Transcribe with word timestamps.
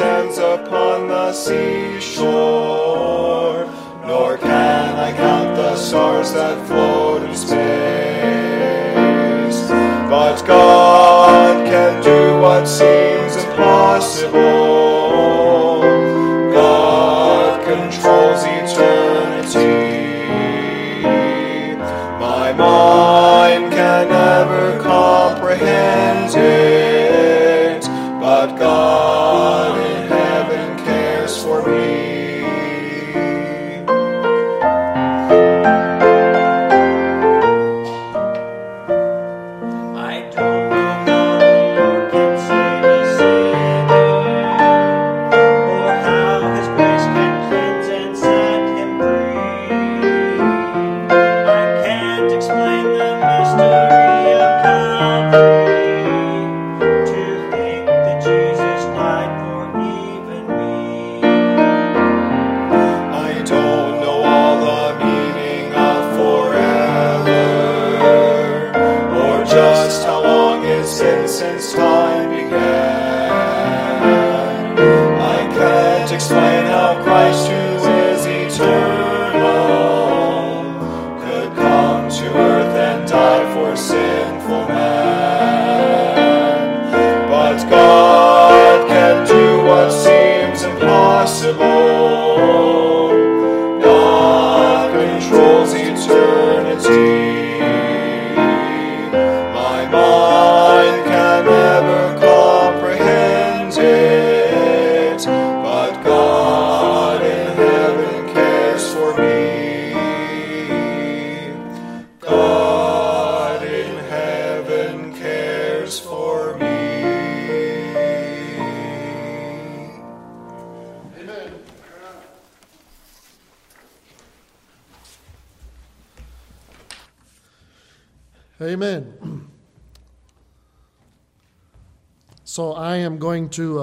sands 0.00 0.38
upon 0.38 1.08
the 1.08 1.30
seashore, 1.30 2.30
nor 4.06 4.38
can 4.38 4.96
I 4.96 5.12
count 5.12 5.54
the 5.56 5.76
stars 5.76 6.32
that 6.32 6.66
float 6.66 7.22
in 7.24 7.36
space. 7.36 7.60
But 10.08 10.42
God 10.46 11.66
can 11.66 12.02
do 12.02 12.40
what 12.40 12.66
seems 12.66 13.36
impossible. 13.44 14.59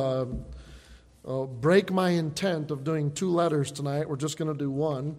Uh, 0.07 0.25
uh, 1.28 1.45
break 1.45 1.91
my 1.91 2.12
intent 2.12 2.72
of 2.72 2.84
doing 2.84 3.12
two 3.12 3.29
letters 3.29 3.72
tonight. 3.72 4.07
We're 4.07 4.16
just 4.16 4.38
going 4.38 4.51
to 4.51 4.57
do 4.57 4.72
one. 4.72 5.16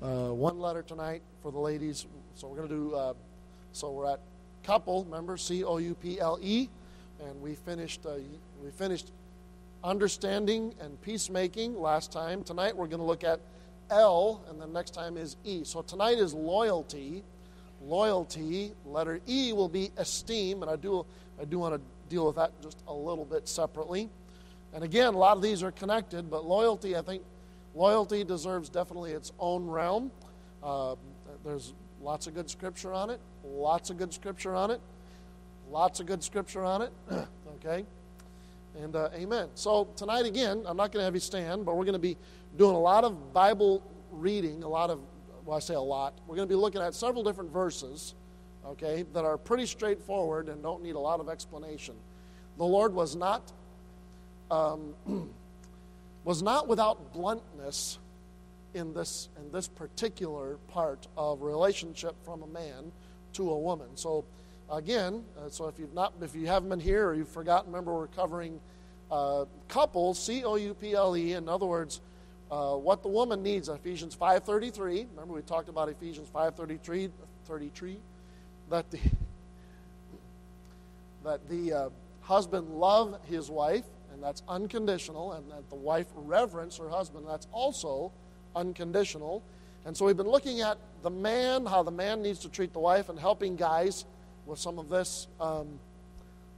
Uh, 0.00 0.28
one 0.28 0.60
letter 0.60 0.82
tonight 0.82 1.22
for 1.42 1.50
the 1.50 1.58
ladies. 1.58 2.06
So 2.34 2.48
we're 2.48 2.56
going 2.56 2.68
to 2.68 2.74
do, 2.74 2.94
uh, 2.94 3.14
so 3.72 3.90
we're 3.90 4.12
at 4.12 4.20
couple, 4.62 5.04
remember, 5.04 5.36
C 5.36 5.64
O 5.64 5.78
U 5.78 5.94
P 5.94 6.20
L 6.20 6.38
E. 6.40 6.68
And 7.20 7.40
we 7.42 7.54
finished, 7.54 8.06
uh, 8.06 8.14
we 8.62 8.70
finished 8.70 9.10
understanding 9.82 10.74
and 10.80 11.00
peacemaking 11.02 11.80
last 11.80 12.12
time. 12.12 12.44
Tonight 12.44 12.76
we're 12.76 12.86
going 12.86 13.00
to 13.00 13.06
look 13.06 13.24
at 13.24 13.40
L, 13.90 14.44
and 14.48 14.60
the 14.60 14.66
next 14.66 14.92
time 14.92 15.16
is 15.16 15.36
E. 15.44 15.64
So 15.64 15.82
tonight 15.82 16.18
is 16.18 16.32
loyalty. 16.32 17.24
Loyalty. 17.82 18.72
Letter 18.86 19.20
E 19.26 19.52
will 19.52 19.68
be 19.68 19.90
esteem, 19.96 20.62
and 20.62 20.70
I 20.70 20.76
do 20.76 21.04
I 21.40 21.44
do 21.44 21.58
want 21.58 21.74
to 21.74 21.80
deal 22.08 22.26
with 22.26 22.36
that 22.36 22.52
just 22.62 22.78
a 22.86 22.94
little 22.94 23.24
bit 23.24 23.48
separately. 23.48 24.08
And 24.72 24.84
again, 24.84 25.14
a 25.14 25.18
lot 25.18 25.36
of 25.36 25.42
these 25.42 25.62
are 25.62 25.72
connected, 25.72 26.30
but 26.30 26.44
loyalty, 26.44 26.96
I 26.96 27.02
think, 27.02 27.22
loyalty 27.74 28.24
deserves 28.24 28.68
definitely 28.68 29.12
its 29.12 29.32
own 29.38 29.66
realm. 29.66 30.10
Uh, 30.62 30.94
there's 31.44 31.74
lots 32.00 32.26
of 32.26 32.34
good 32.34 32.48
scripture 32.48 32.92
on 32.92 33.10
it. 33.10 33.20
Lots 33.44 33.90
of 33.90 33.98
good 33.98 34.12
scripture 34.12 34.54
on 34.54 34.70
it. 34.70 34.80
Lots 35.70 36.00
of 36.00 36.06
good 36.06 36.22
scripture 36.22 36.64
on 36.64 36.82
it. 36.82 36.92
okay. 37.64 37.84
And 38.80 38.94
uh, 38.94 39.08
amen. 39.14 39.48
So 39.54 39.88
tonight 39.96 40.26
again, 40.26 40.62
I'm 40.66 40.76
not 40.76 40.92
going 40.92 41.00
to 41.00 41.04
have 41.04 41.14
you 41.14 41.20
stand, 41.20 41.64
but 41.64 41.76
we're 41.76 41.84
going 41.84 41.94
to 41.94 41.98
be 41.98 42.16
doing 42.56 42.74
a 42.76 42.80
lot 42.80 43.04
of 43.04 43.32
Bible 43.32 43.82
reading, 44.12 44.62
a 44.62 44.68
lot 44.68 44.90
of, 44.90 45.00
well, 45.44 45.56
I 45.56 45.60
say 45.60 45.74
a 45.74 45.80
lot. 45.80 46.14
We're 46.26 46.36
going 46.36 46.48
to 46.48 46.52
be 46.52 46.58
looking 46.58 46.80
at 46.80 46.94
several 46.94 47.24
different 47.24 47.52
verses, 47.52 48.14
okay, 48.64 49.04
that 49.12 49.24
are 49.24 49.36
pretty 49.36 49.66
straightforward 49.66 50.48
and 50.48 50.62
don't 50.62 50.82
need 50.82 50.94
a 50.94 51.00
lot 51.00 51.20
of 51.20 51.28
explanation. 51.28 51.94
The 52.58 52.64
Lord 52.64 52.94
was 52.94 53.16
not 53.16 53.52
um, 54.50 54.94
was 56.24 56.42
not 56.42 56.68
without 56.68 57.12
bluntness 57.12 57.98
in 58.74 58.94
this 58.94 59.28
in 59.36 59.50
this 59.52 59.68
particular 59.68 60.56
part 60.68 61.06
of 61.16 61.42
relationship 61.42 62.14
from 62.24 62.42
a 62.42 62.46
man 62.46 62.92
to 63.32 63.50
a 63.50 63.58
woman. 63.58 63.88
So 63.94 64.24
again, 64.70 65.24
uh, 65.38 65.48
so 65.48 65.68
if 65.68 65.78
you've 65.78 65.94
not 65.94 66.12
if 66.20 66.34
you 66.34 66.46
haven't 66.46 66.68
been 66.68 66.80
here 66.80 67.08
or 67.08 67.14
you've 67.14 67.28
forgotten, 67.28 67.72
remember 67.72 67.94
we're 67.94 68.06
covering 68.08 68.60
uh, 69.10 69.44
couples, 69.68 70.18
C 70.18 70.44
O 70.44 70.56
U 70.56 70.74
P 70.74 70.94
L 70.94 71.16
E. 71.16 71.32
In 71.32 71.48
other 71.48 71.66
words, 71.66 72.00
uh, 72.50 72.74
what 72.74 73.02
the 73.02 73.08
woman 73.08 73.42
needs. 73.42 73.68
Ephesians 73.68 74.14
five 74.14 74.44
thirty 74.44 74.70
three. 74.70 75.06
Remember 75.14 75.34
we 75.34 75.42
talked 75.42 75.68
about 75.68 75.88
Ephesians 75.88 76.28
five 76.28 76.54
thirty 76.54 76.78
three. 76.82 77.10
Thirty 77.44 77.70
three. 77.74 77.98
That 78.68 78.90
the 78.90 79.00
that 81.24 81.48
the 81.48 81.72
uh, 81.72 81.88
husband 82.22 82.70
love 82.70 83.18
his 83.28 83.50
wife, 83.50 83.84
and 84.12 84.22
that's 84.22 84.42
unconditional, 84.48 85.32
and 85.32 85.50
that 85.50 85.68
the 85.68 85.76
wife 85.76 86.06
reverence 86.14 86.76
her 86.76 86.88
husband, 86.88 87.26
that's 87.28 87.46
also 87.52 88.12
unconditional. 88.56 89.42
And 89.84 89.96
so 89.96 90.04
we've 90.04 90.16
been 90.16 90.28
looking 90.28 90.60
at 90.60 90.78
the 91.02 91.10
man, 91.10 91.64
how 91.66 91.82
the 91.82 91.90
man 91.90 92.22
needs 92.22 92.40
to 92.40 92.48
treat 92.48 92.72
the 92.72 92.80
wife, 92.80 93.08
and 93.08 93.18
helping 93.18 93.56
guys 93.56 94.04
with 94.46 94.58
some 94.58 94.78
of 94.78 94.88
this 94.88 95.26
um, 95.40 95.78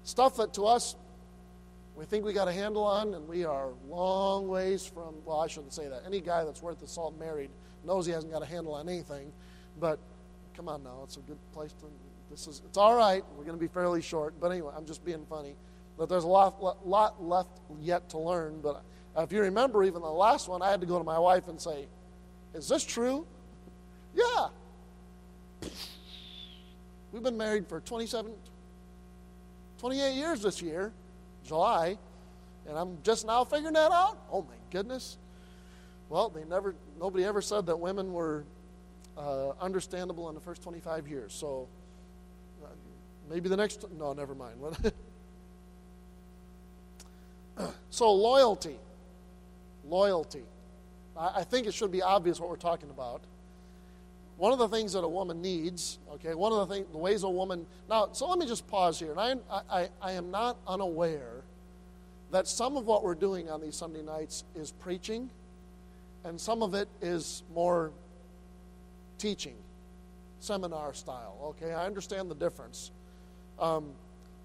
stuff 0.04 0.37
that 0.37 0.54
to 0.54 0.66
us 0.66 0.96
we 1.94 2.04
think 2.06 2.25
we 2.25 2.32
got 2.32 2.49
a 2.49 2.52
handle 2.52 2.84
on, 2.84 3.14
and 3.14 3.28
we 3.28 3.44
are 3.44 3.69
long 3.88 4.48
ways 4.48 4.87
from. 4.87 5.14
Well, 5.25 5.40
I 5.40 5.46
shouldn't 5.46 5.75
say 5.75 5.88
that. 5.88 6.02
Any 6.06 6.20
guy 6.20 6.44
that's 6.44 6.62
worth 6.62 6.81
his 6.81 6.90
salt 6.90 7.19
married 7.19 7.50
knows 7.84 8.06
he 8.06 8.12
hasn't 8.12 8.32
got 8.32 8.43
a 8.43 8.46
handle 8.46 8.75
on 8.75 8.88
anything. 8.88 9.31
But 9.78 9.98
come 10.56 10.69
on 10.69 10.82
now, 10.82 11.00
it's 11.05 11.16
a 11.16 11.20
good 11.20 11.38
place 11.52 11.72
to. 11.81 11.87
This 12.31 12.46
is 12.46 12.62
it's 12.64 12.78
all 12.78 12.96
right. 12.96 13.22
We're 13.37 13.44
going 13.44 13.58
to 13.58 13.60
be 13.60 13.69
fairly 13.69 14.00
short, 14.00 14.34
but 14.40 14.50
anyway, 14.50 14.72
I'm 14.76 14.87
just 14.87 15.05
being 15.05 15.26
funny. 15.28 15.55
But 15.98 16.08
there's 16.08 16.24
a 16.24 16.28
lot, 16.28 16.86
lot 16.86 17.22
left 17.22 17.60
yet 17.80 18.08
to 18.10 18.18
learn. 18.18 18.60
But 18.60 18.82
if 19.16 19.32
you 19.32 19.42
remember, 19.42 19.84
even 19.84 20.02
the 20.02 20.10
last 20.10 20.48
one, 20.48 20.62
I 20.62 20.70
had 20.70 20.80
to 20.80 20.86
go 20.86 20.98
to 20.98 21.04
my 21.04 21.18
wife 21.18 21.48
and 21.48 21.60
say, 21.60 21.86
"Is 22.54 22.68
this 22.68 22.84
true?" 22.84 23.26
yeah. 24.14 24.48
We've 27.12 27.22
been 27.22 27.36
married 27.36 27.68
for 27.68 27.80
27, 27.80 28.32
28 29.78 30.14
years 30.14 30.42
this 30.42 30.62
year. 30.62 30.92
July, 31.44 31.98
and 32.68 32.78
I'm 32.78 32.98
just 33.02 33.26
now 33.26 33.44
figuring 33.44 33.74
that 33.74 33.90
out. 33.90 34.16
Oh 34.30 34.42
my 34.42 34.54
goodness! 34.70 35.18
Well, 36.08 36.28
they 36.28 36.44
never, 36.44 36.74
nobody 37.00 37.24
ever 37.24 37.42
said 37.42 37.66
that 37.66 37.78
women 37.78 38.12
were 38.12 38.44
uh, 39.16 39.50
understandable 39.60 40.28
in 40.28 40.34
the 40.34 40.40
first 40.40 40.62
25 40.62 41.08
years. 41.08 41.32
So 41.32 41.68
uh, 42.62 42.68
maybe 43.28 43.48
the 43.48 43.56
next. 43.56 43.84
No, 43.98 44.12
never 44.12 44.34
mind. 44.34 44.58
so 47.90 48.12
loyalty, 48.12 48.76
loyalty. 49.88 50.43
I, 51.16 51.44
think 51.44 51.66
it 51.66 51.75
should 51.75 51.93
be 51.93 52.02
obvious 52.02 52.40
what 52.40 52.49
we're 52.49 52.56
talking 52.56 52.90
about. 52.90 53.20
One 54.38 54.52
of 54.52 54.58
the 54.58 54.69
things 54.69 54.94
that 54.94 55.04
a 55.04 55.08
woman 55.08 55.43
needs, 55.43 55.99
okay, 56.14 56.34
one 56.34 56.52
of 56.52 56.66
the, 56.66 56.75
thing, 56.75 56.87
the 56.90 56.99
ways 56.99 57.22
a 57.22 57.28
woman. 57.28 57.66
Now, 57.88 58.08
so 58.12 58.28
let 58.28 58.38
me 58.38 58.46
just 58.46 58.66
pause 58.66 58.99
here. 58.99 59.14
And 59.16 59.40
I, 59.50 59.60
I, 59.70 59.88
I 60.00 60.12
am 60.12 60.31
not 60.31 60.56
unaware 60.66 61.43
that 62.32 62.49
some 62.49 62.76
of 62.76 62.87
what 62.87 63.04
we're 63.04 63.14
doing 63.14 63.50
on 63.50 63.60
these 63.60 63.76
Sunday 63.76 64.02
nights 64.02 64.44
is 64.56 64.72
preaching, 64.72 65.28
and 66.25 66.40
some 66.40 66.62
of 66.62 66.75
it 66.75 66.88
is 67.02 67.43
more 67.55 67.93
teaching, 69.19 69.55
seminar 70.40 70.94
style. 70.94 71.37
Okay, 71.44 71.72
I 71.72 71.84
understand 71.84 72.31
the 72.31 72.34
difference. 72.34 72.90
Um, 73.58 73.90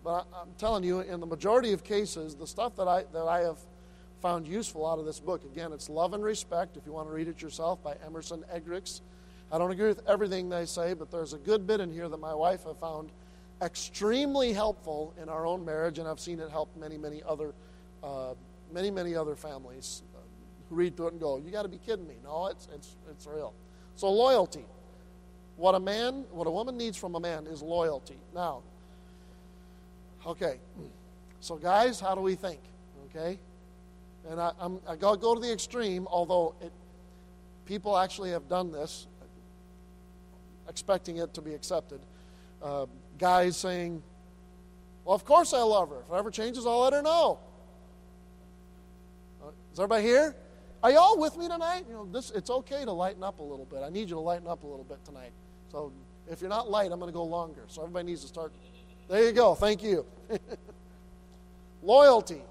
but 0.08 0.26
I, 0.34 0.42
I'm 0.42 0.54
telling 0.58 0.86
you, 0.86 1.02
in 1.02 1.20
the 1.20 1.26
majority 1.26 1.74
of 1.74 1.84
cases, 1.84 2.34
the 2.34 2.48
stuff 2.48 2.78
that 2.78 2.88
I, 2.88 3.04
that 3.12 3.28
I 3.28 3.42
have 3.42 3.58
found 4.22 4.48
useful 4.48 4.90
out 4.90 5.00
of 5.00 5.06
this 5.06 5.20
book, 5.20 5.44
again, 5.44 5.74
it's 5.74 5.90
Love 5.90 6.14
and 6.14 6.24
Respect, 6.24 6.78
if 6.78 6.86
you 6.86 6.94
want 6.94 7.10
to 7.10 7.14
read 7.14 7.28
it 7.28 7.42
yourself, 7.42 7.84
by 7.84 7.98
Emerson 8.06 8.46
Eggerichs. 8.56 9.02
I 9.52 9.58
don't 9.58 9.70
agree 9.70 9.90
with 9.90 10.08
everything 10.08 10.48
they 10.48 10.66
say, 10.66 10.94
but 10.94 11.12
there's 11.12 11.34
a 11.34 11.38
good 11.38 11.68
bit 11.68 11.82
in 11.82 11.92
here 11.92 12.08
that 12.08 12.22
my 12.22 12.34
wife 12.34 12.64
have 12.64 12.80
found 12.80 13.12
extremely 13.62 14.54
helpful 14.54 15.14
in 15.22 15.28
our 15.28 15.46
own 15.46 15.66
marriage, 15.66 16.00
and 16.00 16.08
I've 16.08 16.22
seen 16.22 16.40
it 16.40 16.50
help 16.52 16.70
many, 16.80 16.98
many 16.98 17.22
other, 17.28 17.54
uh, 18.02 18.34
many, 18.72 18.90
many 18.90 19.14
other 19.14 19.36
families 19.36 20.04
uh, 20.16 20.20
who 20.70 20.76
read 20.76 20.96
through 20.96 21.08
it 21.08 21.14
and 21.14 21.20
go, 21.20 21.38
"You 21.38 21.52
got 21.52 21.64
to 21.64 21.68
be 21.68 21.80
kidding 21.80 22.08
me!" 22.08 22.16
No, 22.24 22.48
it's 22.48 22.70
it's 22.74 22.96
it's 23.12 23.28
real. 23.28 23.54
So 23.96 24.10
loyalty. 24.10 24.64
What 25.58 25.76
a 25.76 25.82
man, 25.82 26.24
what 26.32 26.48
a 26.48 26.52
woman 26.52 26.78
needs 26.78 26.96
from 26.96 27.16
a 27.16 27.20
man 27.20 27.46
is 27.46 27.62
loyalty. 27.62 28.20
Now, 28.34 28.62
okay, 30.26 30.60
so 31.40 31.56
guys, 31.56 32.00
how 32.00 32.16
do 32.16 32.22
we 32.22 32.36
think? 32.36 32.60
Okay, 33.10 33.40
and 34.30 34.40
I, 34.40 34.52
I'm, 34.60 34.80
I 34.88 34.96
go, 34.96 35.16
go 35.16 35.36
to 35.36 35.42
the 35.42 35.52
extreme, 35.52 36.08
although 36.10 36.56
it, 36.62 36.72
people 37.66 37.98
actually 37.98 38.32
have 38.32 38.50
done 38.50 38.72
this, 38.72 39.08
expecting 40.68 41.18
it 41.18 41.34
to 41.34 41.42
be 41.42 41.54
accepted. 41.54 42.00
Uh, 42.62 42.86
guys 43.18 43.58
saying, 43.58 44.02
Well, 45.06 45.16
of 45.16 45.26
course 45.26 45.54
I 45.54 45.62
love 45.62 45.90
her. 45.90 46.02
If 46.08 46.14
it 46.14 46.16
ever 46.16 46.32
changes, 46.32 46.66
I'll 46.66 46.82
let 46.82 46.94
her 46.94 47.02
know. 47.02 47.40
Uh, 49.42 49.50
is 49.72 49.80
everybody 49.80 50.04
here? 50.04 50.36
Are 50.84 50.92
y'all 50.92 51.18
with 51.18 51.38
me 51.38 51.48
tonight? 51.48 51.86
You 51.88 51.96
know, 51.96 52.08
this 52.12 52.32
it's 52.32 52.50
okay 52.50 52.86
to 52.86 52.92
lighten 52.92 53.24
up 53.24 53.40
a 53.40 53.44
little 53.44 53.66
bit. 53.66 53.80
I 53.84 53.90
need 53.90 54.10
you 54.10 54.16
to 54.16 54.20
lighten 54.20 54.48
up 54.48 54.64
a 54.64 54.68
little 54.68 54.86
bit 54.86 55.04
tonight. 55.06 55.32
So 55.72 55.92
if 56.30 56.42
you're 56.42 56.50
not 56.50 56.70
light, 56.70 56.92
I'm 56.92 57.00
going 57.00 57.12
to 57.12 57.16
go 57.16 57.24
longer. 57.24 57.64
So 57.68 57.82
everybody 57.82 58.08
needs 58.08 58.22
to 58.22 58.28
start. 58.28 58.52
There 59.08 59.24
you 59.24 59.32
go. 59.32 59.56
Thank 59.56 59.84
you. 59.84 60.06
Loyalty. 61.84 62.42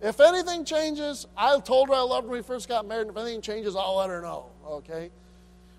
If 0.00 0.20
anything 0.20 0.64
changes, 0.64 1.26
I 1.36 1.58
told 1.60 1.88
her 1.88 1.94
I 1.94 2.00
loved 2.00 2.24
her 2.24 2.30
when 2.30 2.38
we 2.38 2.42
first 2.42 2.68
got 2.68 2.86
married. 2.86 3.08
If 3.08 3.16
anything 3.16 3.40
changes, 3.40 3.76
I'll 3.76 3.96
let 3.96 4.10
her 4.10 4.20
know. 4.20 4.46
Okay? 4.66 5.10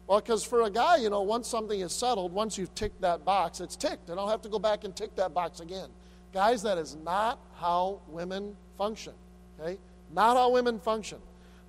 Well, 0.07 0.19
because 0.19 0.43
for 0.43 0.63
a 0.63 0.69
guy, 0.69 0.97
you 0.97 1.09
know, 1.09 1.21
once 1.21 1.47
something 1.47 1.79
is 1.79 1.91
settled, 1.91 2.31
once 2.31 2.57
you've 2.57 2.73
ticked 2.75 3.01
that 3.01 3.25
box, 3.25 3.59
it's 3.59 3.75
ticked. 3.75 4.09
And 4.09 4.19
I'll 4.19 4.29
have 4.29 4.41
to 4.43 4.49
go 4.49 4.59
back 4.59 4.83
and 4.83 4.95
tick 4.95 5.15
that 5.15 5.33
box 5.33 5.59
again. 5.59 5.89
Guys, 6.33 6.61
that 6.63 6.77
is 6.77 6.95
not 7.03 7.39
how 7.55 7.99
women 8.07 8.55
function. 8.77 9.13
Okay? 9.59 9.77
Not 10.13 10.37
how 10.37 10.51
women 10.51 10.79
function. 10.79 11.17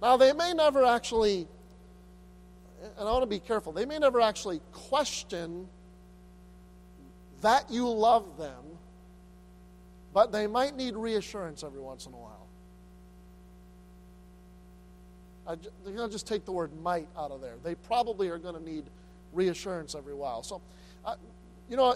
Now, 0.03 0.17
they 0.17 0.33
may 0.33 0.53
never 0.53 0.85
actually, 0.85 1.47
and 2.99 3.09
I 3.09 3.11
want 3.11 3.23
to 3.23 3.27
be 3.27 3.39
careful, 3.39 3.73
they 3.73 3.87
may 3.87 3.99
never 3.99 4.21
actually 4.21 4.61
question 4.73 5.69
that 7.43 7.71
you 7.71 7.89
love 7.89 8.39
them, 8.39 8.65
but 10.13 10.33
they 10.33 10.47
might 10.47 10.77
need 10.77 10.97
reassurance 10.97 11.63
every 11.63 11.81
once 11.81 12.07
in 12.07 12.15
a 12.15 12.17
while. 12.17 12.47
I, 15.47 15.55
going 15.85 16.09
to 16.09 16.13
just 16.13 16.27
take 16.27 16.45
the 16.45 16.53
word 16.53 16.71
might 16.83 17.09
out 17.17 17.31
of 17.31 17.41
there. 17.41 17.55
They 17.63 17.75
probably 17.75 18.29
are 18.29 18.39
going 18.39 18.57
to 18.57 18.63
need 18.63 18.85
reassurance 19.33 19.95
every 19.95 20.15
while. 20.15 20.43
So, 20.43 20.61
uh, 21.05 21.15
you 21.69 21.77
know, 21.77 21.95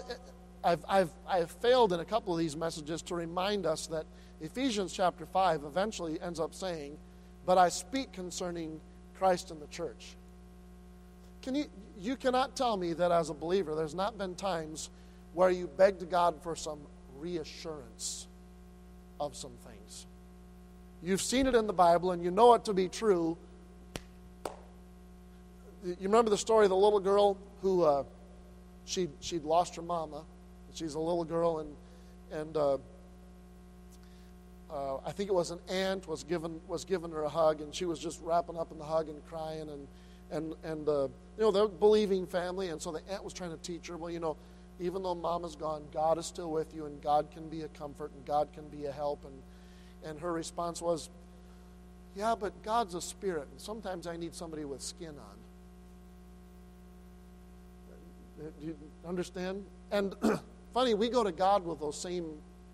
I've, 0.63 0.85
I've, 0.87 1.09
I've 1.27 1.51
failed 1.51 1.91
in 1.91 1.99
a 1.99 2.05
couple 2.05 2.33
of 2.33 2.39
these 2.39 2.55
messages 2.55 3.01
to 3.03 3.15
remind 3.15 3.65
us 3.65 3.87
that 3.87 4.05
Ephesians 4.39 4.93
chapter 4.93 5.25
5 5.25 5.63
eventually 5.63 6.21
ends 6.21 6.39
up 6.39 6.53
saying, 6.53 6.97
But 7.45 7.57
I 7.57 7.69
speak 7.69 8.11
concerning 8.13 8.79
Christ 9.17 9.51
and 9.51 9.61
the 9.61 9.67
church. 9.67 10.15
Can 11.41 11.55
you, 11.55 11.65
you 11.99 12.15
cannot 12.15 12.55
tell 12.55 12.77
me 12.77 12.93
that 12.93 13.11
as 13.11 13.29
a 13.29 13.33
believer, 13.33 13.75
there's 13.75 13.95
not 13.95 14.17
been 14.17 14.35
times 14.35 14.89
where 15.33 15.49
you 15.49 15.67
begged 15.77 16.09
God 16.09 16.41
for 16.41 16.55
some 16.55 16.79
reassurance 17.19 18.27
of 19.19 19.35
some 19.35 19.51
things. 19.65 20.05
You've 21.03 21.21
seen 21.21 21.47
it 21.47 21.55
in 21.55 21.67
the 21.67 21.73
Bible 21.73 22.11
and 22.11 22.23
you 22.23 22.31
know 22.31 22.53
it 22.53 22.65
to 22.65 22.73
be 22.73 22.87
true. 22.87 23.37
You 25.83 25.95
remember 26.01 26.29
the 26.29 26.37
story 26.37 26.65
of 26.65 26.69
the 26.69 26.75
little 26.75 26.99
girl 26.99 27.37
who 27.61 27.83
uh, 27.83 28.03
she'd, 28.85 29.09
she'd 29.19 29.43
lost 29.43 29.75
her 29.75 29.81
mama. 29.81 30.23
She's 30.73 30.93
a 30.93 30.99
little 30.99 31.25
girl, 31.25 31.59
and, 31.59 31.75
and 32.31 32.55
uh, 32.55 32.77
uh, 34.71 34.97
I 35.05 35.11
think 35.11 35.29
it 35.29 35.33
was 35.33 35.51
an 35.51 35.59
aunt 35.67 36.07
was 36.07 36.23
given, 36.23 36.61
was 36.67 36.85
giving 36.85 37.11
her 37.11 37.23
a 37.23 37.29
hug, 37.29 37.61
and 37.61 37.73
she 37.73 37.85
was 37.85 37.99
just 37.99 38.21
wrapping 38.21 38.57
up 38.57 38.71
in 38.71 38.77
the 38.77 38.85
hug 38.85 39.09
and 39.09 39.25
crying. 39.27 39.69
And, 39.69 39.87
and, 40.31 40.55
and 40.63 40.87
uh, 40.87 41.07
you 41.37 41.43
know, 41.43 41.51
they're 41.51 41.67
believing 41.67 42.25
family, 42.25 42.69
and 42.69 42.81
so 42.81 42.91
the 42.91 43.01
aunt 43.11 43.23
was 43.23 43.33
trying 43.33 43.51
to 43.51 43.57
teach 43.57 43.87
her, 43.87 43.97
well, 43.97 44.11
you 44.11 44.19
know, 44.19 44.37
even 44.81 45.03
though 45.03 45.15
mama's 45.15 45.55
gone, 45.55 45.83
God 45.93 46.17
is 46.17 46.25
still 46.25 46.51
with 46.51 46.73
you, 46.73 46.85
and 46.85 47.01
God 47.01 47.29
can 47.31 47.47
be 47.47 47.61
a 47.61 47.67
comfort, 47.69 48.11
and 48.15 48.25
God 48.25 48.49
can 48.53 48.67
be 48.67 48.85
a 48.85 48.91
help. 48.91 49.23
And, 49.23 50.09
and 50.09 50.19
her 50.19 50.33
response 50.33 50.81
was, 50.81 51.09
Yeah, 52.15 52.35
but 52.37 52.63
God's 52.63 52.95
a 52.95 53.01
spirit, 53.01 53.47
and 53.51 53.61
sometimes 53.61 54.07
I 54.07 54.17
need 54.17 54.33
somebody 54.33 54.65
with 54.65 54.81
skin 54.81 55.09
on. 55.09 55.37
Do 58.59 58.65
you 58.65 58.75
understand? 59.07 59.63
And 59.91 60.15
funny, 60.73 60.95
we 60.95 61.09
go 61.09 61.23
to 61.23 61.31
God 61.31 61.63
with 61.63 61.79
those 61.79 61.99
same, 61.99 62.25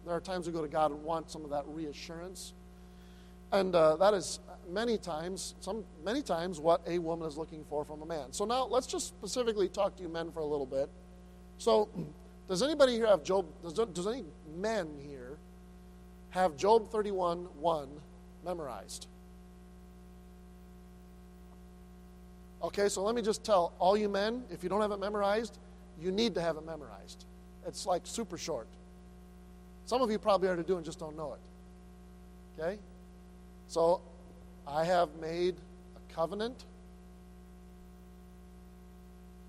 there 0.06 0.16
are 0.16 0.22
times 0.22 0.48
we 0.48 0.54
go 0.54 0.62
to 0.62 0.70
God 0.70 0.92
and 0.92 1.04
want 1.04 1.30
some 1.30 1.44
of 1.44 1.50
that 1.50 1.66
reassurance. 1.68 2.54
And 3.52 3.76
uh, 3.76 3.98
that 3.98 4.14
is 4.14 4.40
many 4.70 4.98
times, 4.98 5.56
some 5.60 5.84
many 6.06 6.22
times, 6.22 6.60
what 6.60 6.82
a 6.88 7.00
woman 7.00 7.28
is 7.28 7.38
looking 7.38 7.66
for 7.70 7.84
from 7.84 8.02
a 8.02 8.06
man. 8.06 8.32
So 8.32 8.46
now 8.46 8.66
let's 8.66 8.88
just 8.88 9.08
specifically 9.08 9.68
talk 9.68 9.98
to 9.98 10.04
you 10.04 10.10
men 10.10 10.32
for 10.32 10.40
a 10.40 10.46
little 10.46 10.66
bit. 10.66 10.90
So, 11.58 11.90
does 12.48 12.62
anybody 12.62 12.94
here 12.94 13.08
have 13.08 13.24
Job? 13.24 13.46
Does, 13.62 13.74
does 13.74 14.08
any 14.08 14.24
men 14.56 14.88
here 15.00 15.38
have 16.30 16.56
Job 16.56 16.90
31 16.90 17.48
1 17.60 17.90
memorized? 18.46 19.08
Okay, 22.62 22.90
so 22.90 23.04
let 23.04 23.16
me 23.16 23.22
just 23.22 23.44
tell 23.44 23.74
all 23.80 23.96
you 23.96 24.10
men 24.10 24.44
if 24.50 24.64
you 24.64 24.70
don't 24.70 24.82
have 24.82 24.92
it 24.92 25.00
memorized, 25.00 25.60
you 26.00 26.12
need 26.12 26.34
to 26.36 26.42
have 26.42 26.58
it 26.58 26.66
memorized. 26.66 27.26
It's 27.68 27.86
like 27.86 28.02
super 28.06 28.38
short. 28.38 28.68
Some 29.86 30.02
of 30.02 30.12
you 30.12 30.20
probably 30.20 30.48
already 30.48 30.64
do 30.64 30.78
and 30.78 30.86
just 30.86 31.00
don't 31.00 31.16
know 31.16 31.34
it. 31.34 32.62
Okay? 32.62 32.80
So 33.68 34.02
I 34.68 34.84
have 34.84 35.10
made 35.22 35.56
a 35.96 36.14
covenant. 36.14 36.66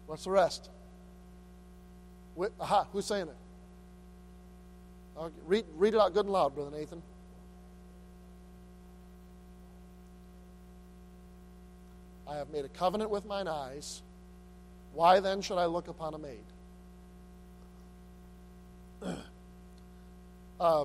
What's 0.07 0.25
the 0.25 0.31
rest? 0.31 0.71
With, 2.39 2.53
aha, 2.61 2.87
who's 2.93 3.05
saying 3.05 3.27
it? 3.27 3.37
Okay, 5.19 5.35
read, 5.45 5.65
read 5.77 5.95
it 5.95 6.01
out 6.01 6.15
good 6.15 6.27
and 6.27 6.33
loud, 6.33 6.55
Brother 6.55 6.71
Nathan. 6.71 7.03
I 12.29 12.37
have 12.37 12.49
made 12.51 12.65
a 12.65 12.69
covenant 12.69 13.11
with 13.11 13.27
mine 13.27 13.49
eyes. 13.49 14.03
Why 14.95 15.19
then 15.19 15.43
should 15.43 15.59
I 15.59 15.67
look 15.67 15.89
upon 15.89 16.15
a 16.15 16.19
maid? 16.19 16.45
uh, 20.61 20.85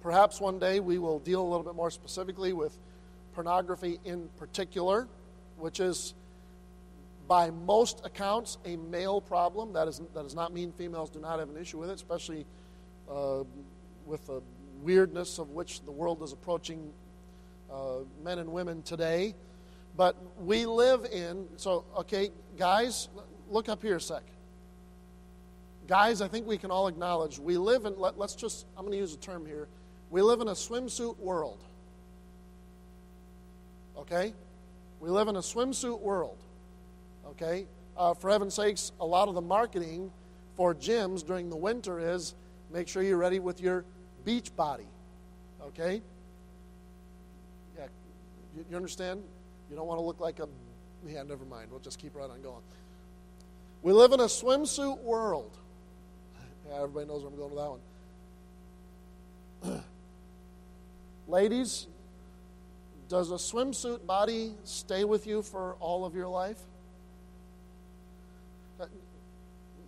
perhaps 0.00 0.40
one 0.40 0.60
day 0.60 0.78
we 0.78 0.98
will 0.98 1.18
deal 1.18 1.42
a 1.42 1.48
little 1.48 1.64
bit 1.64 1.74
more 1.74 1.90
specifically 1.90 2.52
with 2.52 2.78
pornography 3.34 3.98
in 4.04 4.28
particular, 4.36 5.08
which 5.58 5.80
is, 5.80 6.14
by 7.28 7.50
most 7.50 8.04
accounts, 8.04 8.58
a 8.64 8.76
male 8.76 9.20
problem. 9.20 9.72
That, 9.72 9.88
is, 9.88 10.00
that 10.14 10.22
does 10.22 10.34
not 10.34 10.52
mean 10.52 10.72
females 10.72 11.10
do 11.10 11.18
not 11.18 11.40
have 11.40 11.48
an 11.48 11.56
issue 11.56 11.78
with 11.78 11.90
it, 11.90 11.94
especially 11.94 12.46
uh, 13.10 13.42
with 14.04 14.26
the 14.26 14.40
weirdness 14.82 15.38
of 15.38 15.50
which 15.50 15.82
the 15.82 15.90
world 15.90 16.22
is 16.22 16.32
approaching 16.32 16.92
uh, 17.72 17.98
men 18.22 18.38
and 18.38 18.52
women 18.52 18.82
today. 18.82 19.34
But 19.96 20.16
we 20.38 20.66
live 20.66 21.06
in, 21.06 21.46
so, 21.56 21.84
okay, 21.98 22.30
guys, 22.58 23.08
look 23.50 23.68
up 23.68 23.82
here 23.82 23.96
a 23.96 24.00
sec. 24.00 24.22
Guys, 25.88 26.20
I 26.20 26.28
think 26.28 26.46
we 26.46 26.58
can 26.58 26.70
all 26.70 26.88
acknowledge 26.88 27.38
we 27.38 27.56
live 27.56 27.86
in, 27.86 27.98
let, 27.98 28.18
us 28.20 28.34
just, 28.34 28.66
I'm 28.76 28.82
going 28.82 28.92
to 28.92 28.98
use 28.98 29.14
a 29.14 29.18
term 29.18 29.46
here. 29.46 29.68
We 30.10 30.20
live 30.20 30.40
in 30.40 30.48
a 30.48 30.52
swimsuit 30.52 31.18
world. 31.18 31.62
Okay? 33.96 34.34
We 35.00 35.10
live 35.10 35.28
in 35.28 35.36
a 35.36 35.40
swimsuit 35.40 36.00
world. 36.00 36.38
Okay? 37.30 37.66
Uh, 37.96 38.14
for 38.14 38.30
heaven's 38.30 38.54
sakes, 38.54 38.92
a 39.00 39.06
lot 39.06 39.28
of 39.28 39.34
the 39.34 39.40
marketing 39.40 40.10
for 40.54 40.74
gyms 40.74 41.24
during 41.24 41.50
the 41.50 41.56
winter 41.56 41.98
is 41.98 42.34
make 42.72 42.88
sure 42.88 43.02
you're 43.02 43.16
ready 43.16 43.38
with 43.38 43.60
your 43.60 43.84
beach 44.24 44.54
body. 44.56 44.88
Okay? 45.62 46.02
Yeah, 47.76 47.86
you, 48.56 48.64
you 48.70 48.76
understand? 48.76 49.22
You 49.70 49.76
don't 49.76 49.86
want 49.86 49.98
to 49.98 50.04
look 50.04 50.20
like 50.20 50.38
a. 50.38 50.48
Yeah, 51.06 51.22
never 51.22 51.44
mind. 51.44 51.70
We'll 51.70 51.80
just 51.80 51.98
keep 51.98 52.14
right 52.16 52.28
on 52.28 52.42
going. 52.42 52.62
We 53.82 53.92
live 53.92 54.12
in 54.12 54.20
a 54.20 54.24
swimsuit 54.24 55.00
world. 55.02 55.56
Yeah, 56.68 56.76
everybody 56.76 57.06
knows 57.06 57.22
where 57.22 57.30
I'm 57.30 57.36
going 57.36 57.50
with 57.50 57.60
that 59.62 59.72
one. 59.72 59.82
Ladies, 61.28 61.86
does 63.08 63.30
a 63.30 63.34
swimsuit 63.34 64.04
body 64.06 64.54
stay 64.64 65.04
with 65.04 65.26
you 65.26 65.42
for 65.42 65.74
all 65.78 66.04
of 66.04 66.14
your 66.14 66.28
life? 66.28 66.58
Uh, 68.80 68.86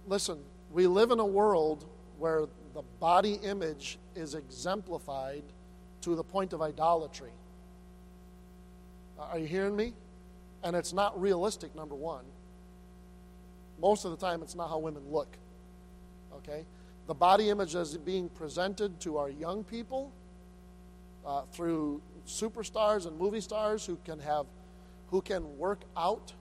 Listen, 0.09 0.39
we 0.73 0.87
live 0.87 1.11
in 1.11 1.21
a 1.21 1.27
world 1.27 1.85
where 2.19 2.47
the 2.73 2.83
body 2.99 3.35
image 3.43 3.99
is 4.17 4.35
exemplified 4.35 5.43
to 6.01 6.15
the 6.15 6.25
point 6.25 6.55
of 6.55 6.63
idolatry. 6.63 7.31
Are 9.19 9.39
you 9.39 9.47
hearing 9.47 9.77
me? 9.77 9.93
And 10.65 10.75
it's 10.75 10.95
not 10.95 11.21
realistic, 11.21 11.75
number 11.75 11.95
one. 11.95 12.25
Most 13.81 14.07
of 14.07 14.11
the 14.11 14.17
time, 14.17 14.43
it's 14.43 14.55
not 14.55 14.71
how 14.71 14.79
women 14.79 15.03
look. 15.11 15.37
Okay? 16.37 16.65
The 17.07 17.15
body 17.15 17.51
image 17.51 17.75
is 17.75 17.99
being 17.99 18.31
presented 18.31 18.99
to 19.01 19.19
our 19.19 19.29
young 19.29 19.63
people 19.63 20.11
uh, 21.27 21.43
through 21.53 22.01
superstars 22.27 23.07
and 23.07 23.19
movie 23.19 23.43
stars 23.43 23.85
who 23.85 23.99
can 24.05 24.19
have, 24.21 24.47
who 25.11 25.21
can 25.21 25.59
work 25.59 25.83
out. 25.97 26.33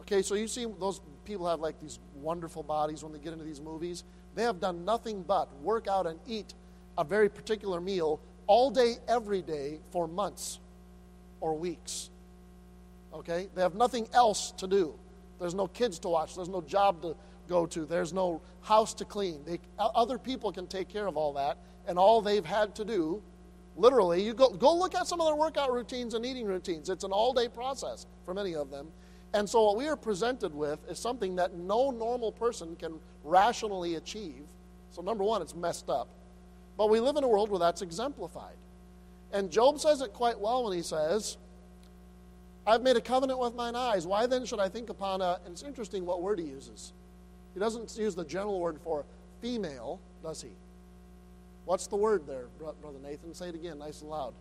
Okay, 0.00 0.22
so 0.22 0.34
you 0.34 0.48
see 0.48 0.66
those 0.80 1.00
people 1.24 1.46
have 1.46 1.60
like 1.60 1.78
these 1.80 1.98
wonderful 2.22 2.62
bodies 2.62 3.02
when 3.02 3.12
they 3.12 3.18
get 3.18 3.32
into 3.32 3.44
these 3.44 3.60
movies. 3.60 4.04
They 4.34 4.42
have 4.42 4.60
done 4.60 4.84
nothing 4.84 5.22
but 5.22 5.48
work 5.62 5.88
out 5.88 6.06
and 6.06 6.18
eat 6.26 6.54
a 6.96 7.04
very 7.04 7.28
particular 7.28 7.80
meal 7.80 8.20
all 8.46 8.70
day, 8.70 8.96
every 9.06 9.42
day 9.42 9.78
for 9.90 10.08
months 10.08 10.58
or 11.40 11.56
weeks. 11.56 12.10
Okay? 13.12 13.48
They 13.54 13.62
have 13.62 13.74
nothing 13.74 14.08
else 14.12 14.52
to 14.52 14.66
do. 14.66 14.94
There's 15.38 15.54
no 15.54 15.68
kids 15.68 15.98
to 16.00 16.08
watch. 16.08 16.34
There's 16.34 16.48
no 16.48 16.60
job 16.60 17.02
to 17.02 17.14
go 17.48 17.66
to. 17.66 17.84
There's 17.84 18.12
no 18.12 18.40
house 18.62 18.94
to 18.94 19.04
clean. 19.04 19.40
They, 19.44 19.60
other 19.78 20.18
people 20.18 20.52
can 20.52 20.66
take 20.66 20.88
care 20.88 21.06
of 21.06 21.16
all 21.16 21.32
that, 21.34 21.58
and 21.86 21.98
all 21.98 22.20
they've 22.20 22.44
had 22.44 22.74
to 22.76 22.84
do, 22.84 23.22
literally, 23.76 24.22
you 24.22 24.34
go, 24.34 24.50
go 24.50 24.76
look 24.76 24.94
at 24.94 25.06
some 25.06 25.20
of 25.20 25.26
their 25.26 25.36
workout 25.36 25.72
routines 25.72 26.14
and 26.14 26.26
eating 26.26 26.46
routines. 26.46 26.90
It's 26.90 27.04
an 27.04 27.12
all 27.12 27.32
day 27.32 27.48
process 27.48 28.06
for 28.24 28.34
many 28.34 28.54
of 28.54 28.70
them. 28.70 28.88
And 29.34 29.48
so, 29.48 29.62
what 29.64 29.76
we 29.76 29.86
are 29.88 29.96
presented 29.96 30.54
with 30.54 30.78
is 30.90 30.98
something 30.98 31.36
that 31.36 31.54
no 31.54 31.90
normal 31.90 32.32
person 32.32 32.76
can 32.76 32.98
rationally 33.24 33.96
achieve. 33.96 34.44
So, 34.90 35.02
number 35.02 35.22
one, 35.22 35.42
it's 35.42 35.54
messed 35.54 35.90
up. 35.90 36.08
But 36.76 36.88
we 36.88 37.00
live 37.00 37.16
in 37.16 37.24
a 37.24 37.28
world 37.28 37.50
where 37.50 37.58
that's 37.58 37.82
exemplified. 37.82 38.56
And 39.32 39.50
Job 39.50 39.78
says 39.78 40.00
it 40.00 40.12
quite 40.14 40.40
well 40.40 40.64
when 40.64 40.76
he 40.76 40.82
says, 40.82 41.36
I've 42.66 42.82
made 42.82 42.96
a 42.96 43.00
covenant 43.00 43.38
with 43.38 43.54
mine 43.54 43.74
eyes. 43.74 44.06
Why 44.06 44.26
then 44.26 44.46
should 44.46 44.60
I 44.60 44.68
think 44.68 44.88
upon 44.88 45.20
a. 45.20 45.38
And 45.44 45.52
it's 45.52 45.62
interesting 45.62 46.06
what 46.06 46.22
word 46.22 46.38
he 46.38 46.46
uses. 46.46 46.92
He 47.54 47.60
doesn't 47.60 47.96
use 47.98 48.14
the 48.14 48.24
general 48.24 48.60
word 48.60 48.78
for 48.82 49.04
female, 49.40 50.00
does 50.22 50.42
he? 50.42 50.50
What's 51.64 51.86
the 51.86 51.96
word 51.96 52.26
there, 52.26 52.46
Brother 52.58 52.98
Nathan? 53.02 53.34
Say 53.34 53.48
it 53.48 53.54
again, 53.54 53.78
nice 53.78 54.00
and 54.00 54.10
loud. 54.10 54.32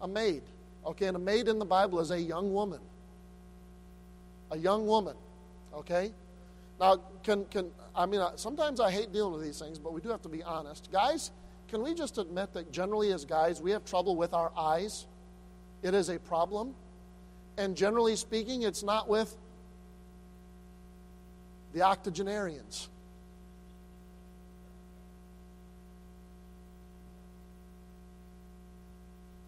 A 0.00 0.08
maid. 0.08 0.42
Okay, 0.84 1.06
and 1.06 1.16
a 1.16 1.20
maid 1.20 1.46
in 1.46 1.58
the 1.58 1.64
Bible 1.64 2.00
is 2.00 2.10
a 2.10 2.20
young 2.20 2.52
woman. 2.52 2.80
A 4.54 4.56
young 4.56 4.86
woman. 4.86 5.16
Okay? 5.74 6.12
Now, 6.78 7.00
can, 7.24 7.44
can 7.46 7.70
I 7.94 8.06
mean, 8.06 8.20
sometimes 8.36 8.78
I 8.78 8.90
hate 8.90 9.12
dealing 9.12 9.32
with 9.32 9.42
these 9.42 9.58
things, 9.58 9.80
but 9.80 9.92
we 9.92 10.00
do 10.00 10.10
have 10.10 10.22
to 10.22 10.28
be 10.28 10.44
honest. 10.44 10.92
Guys, 10.92 11.32
can 11.66 11.82
we 11.82 11.92
just 11.92 12.18
admit 12.18 12.52
that 12.52 12.70
generally, 12.70 13.12
as 13.12 13.24
guys, 13.24 13.60
we 13.60 13.72
have 13.72 13.84
trouble 13.84 14.14
with 14.14 14.32
our 14.32 14.52
eyes? 14.56 15.06
It 15.82 15.92
is 15.92 16.08
a 16.08 16.20
problem. 16.20 16.74
And 17.58 17.76
generally 17.76 18.14
speaking, 18.14 18.62
it's 18.62 18.84
not 18.84 19.08
with 19.08 19.36
the 21.72 21.82
octogenarians. 21.82 22.88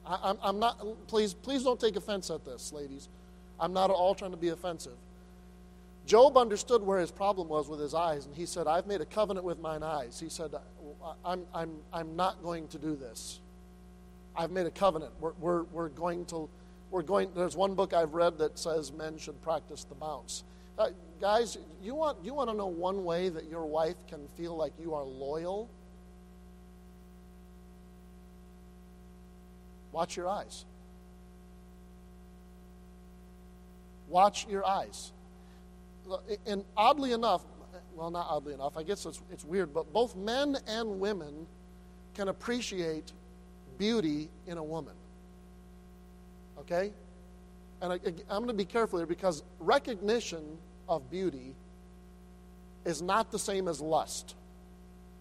I, 0.04 0.18
I'm, 0.24 0.38
I'm 0.42 0.58
not, 0.58 0.84
please, 1.06 1.32
please 1.32 1.62
don't 1.62 1.78
take 1.78 1.94
offense 1.94 2.28
at 2.28 2.44
this, 2.44 2.72
ladies. 2.72 3.08
I'm 3.58 3.72
not 3.72 3.90
at 3.90 3.94
all 3.94 4.14
trying 4.14 4.32
to 4.32 4.36
be 4.36 4.48
offensive. 4.48 4.96
Job 6.06 6.36
understood 6.36 6.82
where 6.82 7.00
his 7.00 7.10
problem 7.10 7.48
was 7.48 7.68
with 7.68 7.80
his 7.80 7.92
eyes, 7.92 8.26
and 8.26 8.34
he 8.34 8.46
said, 8.46 8.68
I've 8.68 8.86
made 8.86 9.00
a 9.00 9.06
covenant 9.06 9.44
with 9.44 9.58
mine 9.58 9.82
eyes. 9.82 10.20
He 10.20 10.28
said, 10.28 10.54
I'm, 11.24 11.42
I'm, 11.52 11.70
I'm 11.92 12.14
not 12.14 12.42
going 12.42 12.68
to 12.68 12.78
do 12.78 12.94
this. 12.94 13.40
I've 14.36 14.52
made 14.52 14.66
a 14.66 14.70
covenant. 14.70 15.12
We're, 15.18 15.32
we're, 15.40 15.62
we're 15.64 15.88
going 15.88 16.24
to, 16.26 16.48
we're 16.90 17.02
going, 17.02 17.30
there's 17.34 17.56
one 17.56 17.74
book 17.74 17.92
I've 17.92 18.14
read 18.14 18.38
that 18.38 18.58
says 18.58 18.92
men 18.92 19.18
should 19.18 19.40
practice 19.42 19.84
the 19.84 19.96
bounce. 19.96 20.44
Uh, 20.78 20.90
guys, 21.20 21.58
you 21.82 21.94
want, 21.94 22.18
you 22.22 22.34
want 22.34 22.50
to 22.50 22.56
know 22.56 22.66
one 22.66 23.04
way 23.04 23.28
that 23.28 23.48
your 23.50 23.66
wife 23.66 23.96
can 24.08 24.28
feel 24.36 24.54
like 24.54 24.72
you 24.78 24.94
are 24.94 25.04
loyal? 25.04 25.68
Watch 29.90 30.16
your 30.16 30.28
eyes. 30.28 30.66
Watch 34.08 34.46
your 34.48 34.66
eyes. 34.66 35.12
And 36.46 36.64
oddly 36.76 37.12
enough, 37.12 37.42
well, 37.94 38.10
not 38.10 38.26
oddly 38.28 38.54
enough, 38.54 38.76
I 38.76 38.82
guess 38.82 39.06
it's, 39.06 39.20
it's 39.32 39.44
weird, 39.44 39.72
but 39.72 39.92
both 39.92 40.14
men 40.16 40.56
and 40.68 41.00
women 41.00 41.46
can 42.14 42.28
appreciate 42.28 43.12
beauty 43.78 44.28
in 44.46 44.58
a 44.58 44.62
woman. 44.62 44.94
Okay? 46.58 46.92
And 47.80 47.92
I, 47.92 47.96
I'm 48.30 48.44
going 48.44 48.48
to 48.48 48.54
be 48.54 48.64
careful 48.64 48.98
here 48.98 49.06
because 49.06 49.42
recognition 49.60 50.58
of 50.88 51.10
beauty 51.10 51.54
is 52.84 53.02
not 53.02 53.30
the 53.30 53.38
same 53.38 53.68
as 53.68 53.80
lust. 53.80 54.34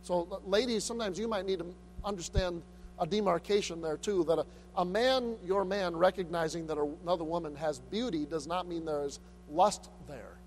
So, 0.04 0.39
ladies, 0.46 0.84
sometimes 0.84 1.18
you 1.18 1.27
might 1.27 1.46
need 1.46 1.60
to 1.60 1.65
understand 2.04 2.62
a 2.99 3.07
demarcation 3.07 3.81
there 3.81 3.97
too 3.97 4.23
that 4.25 4.39
a, 4.39 4.45
a 4.77 4.85
man, 4.85 5.35
your 5.43 5.65
man, 5.65 5.95
recognizing 5.95 6.67
that 6.67 6.77
another 7.03 7.23
woman 7.23 7.55
has 7.55 7.79
beauty 7.79 8.25
does 8.25 8.47
not 8.47 8.67
mean 8.67 8.85
there 8.85 9.03
is 9.03 9.19
lust 9.49 9.89
there. 10.07 10.37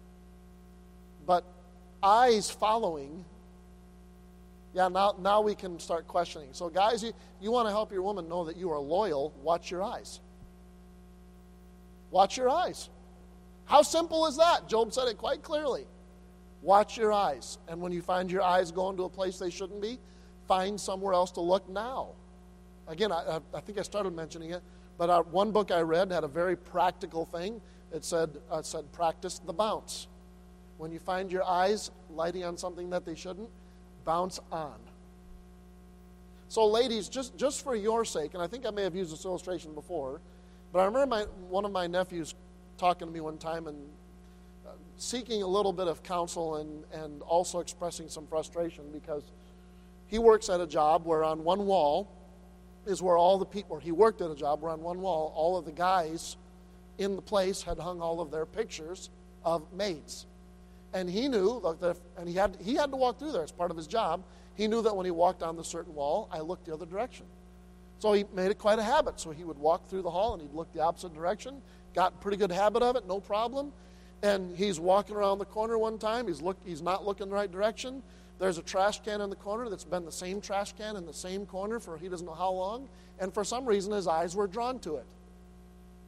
But 1.26 1.44
eyes 2.02 2.50
following, 2.50 3.24
yeah, 4.74 4.88
now, 4.88 5.14
now 5.20 5.40
we 5.40 5.54
can 5.54 5.78
start 5.78 6.06
questioning. 6.06 6.48
So, 6.52 6.68
guys, 6.68 7.02
you, 7.02 7.12
you 7.40 7.50
want 7.50 7.68
to 7.68 7.70
help 7.70 7.92
your 7.92 8.02
woman 8.02 8.28
know 8.28 8.44
that 8.44 8.56
you 8.56 8.70
are 8.70 8.78
loyal, 8.78 9.32
watch 9.42 9.70
your 9.70 9.82
eyes. 9.82 10.20
Watch 12.10 12.36
your 12.36 12.48
eyes. 12.48 12.88
How 13.66 13.82
simple 13.82 14.26
is 14.26 14.36
that? 14.38 14.68
Job 14.68 14.92
said 14.94 15.08
it 15.08 15.18
quite 15.18 15.42
clearly. 15.42 15.86
Watch 16.62 16.96
your 16.96 17.12
eyes. 17.12 17.58
And 17.68 17.80
when 17.80 17.92
you 17.92 18.00
find 18.00 18.30
your 18.30 18.42
eyes 18.42 18.70
going 18.72 18.96
to 18.96 19.04
a 19.04 19.08
place 19.08 19.38
they 19.38 19.50
shouldn't 19.50 19.82
be, 19.82 19.98
find 20.46 20.80
somewhere 20.80 21.12
else 21.12 21.30
to 21.32 21.40
look 21.40 21.68
now. 21.68 22.08
Again, 22.88 23.12
I, 23.12 23.40
I 23.54 23.60
think 23.60 23.78
I 23.78 23.82
started 23.82 24.14
mentioning 24.14 24.50
it, 24.50 24.62
but 24.96 25.10
uh, 25.10 25.22
one 25.22 25.52
book 25.52 25.70
I 25.70 25.80
read 25.80 26.10
had 26.10 26.24
a 26.24 26.28
very 26.28 26.56
practical 26.56 27.26
thing. 27.26 27.60
It 27.92 28.04
said, 28.04 28.30
uh, 28.50 28.62
said, 28.62 28.90
practice 28.92 29.38
the 29.38 29.52
bounce. 29.52 30.08
When 30.78 30.90
you 30.90 30.98
find 30.98 31.30
your 31.30 31.44
eyes 31.44 31.90
lighting 32.10 32.44
on 32.44 32.56
something 32.56 32.90
that 32.90 33.04
they 33.04 33.14
shouldn't, 33.14 33.50
bounce 34.04 34.40
on. 34.50 34.74
So, 36.48 36.66
ladies, 36.66 37.08
just, 37.08 37.36
just 37.36 37.62
for 37.62 37.76
your 37.76 38.06
sake, 38.06 38.32
and 38.32 38.42
I 38.42 38.46
think 38.46 38.64
I 38.64 38.70
may 38.70 38.82
have 38.82 38.94
used 38.94 39.12
this 39.12 39.26
illustration 39.26 39.74
before, 39.74 40.20
but 40.72 40.80
I 40.80 40.86
remember 40.86 41.06
my, 41.06 41.22
one 41.50 41.66
of 41.66 41.72
my 41.72 41.86
nephews 41.86 42.34
talking 42.78 43.06
to 43.06 43.12
me 43.12 43.20
one 43.20 43.36
time 43.36 43.66
and 43.66 43.76
uh, 44.66 44.70
seeking 44.96 45.42
a 45.42 45.46
little 45.46 45.72
bit 45.72 45.88
of 45.88 46.02
counsel 46.02 46.56
and, 46.56 46.84
and 46.92 47.20
also 47.22 47.60
expressing 47.60 48.08
some 48.08 48.26
frustration 48.26 48.84
because 48.92 49.24
he 50.06 50.18
works 50.18 50.48
at 50.48 50.60
a 50.60 50.66
job 50.66 51.04
where 51.04 51.22
on 51.22 51.44
one 51.44 51.66
wall 51.66 52.08
is 52.88 53.02
where 53.02 53.16
all 53.16 53.38
the 53.38 53.46
people, 53.46 53.76
or 53.76 53.80
he 53.80 53.92
worked 53.92 54.20
at 54.20 54.30
a 54.30 54.34
job 54.34 54.62
where 54.62 54.72
on 54.72 54.80
one 54.80 55.00
wall 55.00 55.32
all 55.36 55.56
of 55.56 55.64
the 55.64 55.72
guys 55.72 56.36
in 56.96 57.14
the 57.16 57.22
place 57.22 57.62
had 57.62 57.78
hung 57.78 58.00
all 58.00 58.20
of 58.20 58.30
their 58.30 58.46
pictures 58.46 59.10
of 59.44 59.62
maids. 59.72 60.26
And 60.94 61.08
he 61.08 61.28
knew 61.28 61.60
that, 61.60 61.90
if, 61.90 61.98
and 62.16 62.28
he 62.28 62.34
had, 62.34 62.56
he 62.60 62.74
had 62.74 62.90
to 62.90 62.96
walk 62.96 63.18
through 63.18 63.32
there 63.32 63.42
as 63.42 63.52
part 63.52 63.70
of 63.70 63.76
his 63.76 63.86
job. 63.86 64.24
He 64.54 64.66
knew 64.66 64.82
that 64.82 64.96
when 64.96 65.04
he 65.04 65.10
walked 65.10 65.40
down 65.40 65.56
the 65.56 65.64
certain 65.64 65.94
wall, 65.94 66.28
I 66.32 66.40
looked 66.40 66.64
the 66.64 66.72
other 66.72 66.86
direction. 66.86 67.26
So 67.98 68.12
he 68.12 68.24
made 68.34 68.50
it 68.50 68.58
quite 68.58 68.78
a 68.78 68.82
habit. 68.82 69.20
So 69.20 69.30
he 69.30 69.44
would 69.44 69.58
walk 69.58 69.86
through 69.88 70.02
the 70.02 70.10
hall 70.10 70.32
and 70.32 70.42
he'd 70.42 70.54
look 70.54 70.72
the 70.72 70.80
opposite 70.80 71.14
direction. 71.14 71.60
Got 71.94 72.14
a 72.14 72.16
pretty 72.16 72.38
good 72.38 72.52
habit 72.52 72.82
of 72.82 72.96
it, 72.96 73.06
no 73.06 73.20
problem. 73.20 73.72
And 74.22 74.56
he's 74.56 74.80
walking 74.80 75.14
around 75.14 75.38
the 75.38 75.44
corner 75.44 75.78
one 75.78 75.98
time. 75.98 76.26
He's, 76.26 76.40
look, 76.40 76.56
he's 76.64 76.82
not 76.82 77.06
looking 77.06 77.28
the 77.28 77.34
right 77.34 77.50
direction. 77.50 78.02
There's 78.38 78.58
a 78.58 78.62
trash 78.62 79.00
can 79.02 79.20
in 79.20 79.30
the 79.30 79.36
corner 79.36 79.68
that's 79.68 79.84
been 79.84 80.04
the 80.04 80.12
same 80.12 80.40
trash 80.40 80.72
can 80.72 80.96
in 80.96 81.06
the 81.06 81.12
same 81.12 81.44
corner 81.44 81.80
for 81.80 81.98
he 81.98 82.08
doesn't 82.08 82.26
know 82.26 82.34
how 82.34 82.52
long. 82.52 82.88
And 83.18 83.34
for 83.34 83.44
some 83.44 83.66
reason, 83.66 83.92
his 83.92 84.06
eyes 84.06 84.36
were 84.36 84.46
drawn 84.46 84.78
to 84.80 84.96
it. 84.96 85.06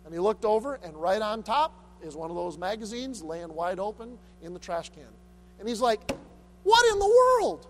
And 0.05 0.15
he 0.15 0.21
looked 0.21 0.45
over, 0.45 0.79
and 0.83 0.97
right 0.97 1.21
on 1.21 1.43
top 1.43 1.73
is 2.03 2.17
one 2.17 2.31
of 2.31 2.37
those 2.37 2.57
magazines 2.57 3.23
laying 3.23 3.53
wide 3.53 3.79
open 3.79 4.17
in 4.43 4.55
the 4.55 4.61
trash 4.61 4.91
can. 4.91 5.03
And 5.59 5.69
he's 5.69 5.81
like, 5.81 6.01
What 6.63 6.93
in 6.93 6.99
the 6.99 7.07
world? 7.07 7.67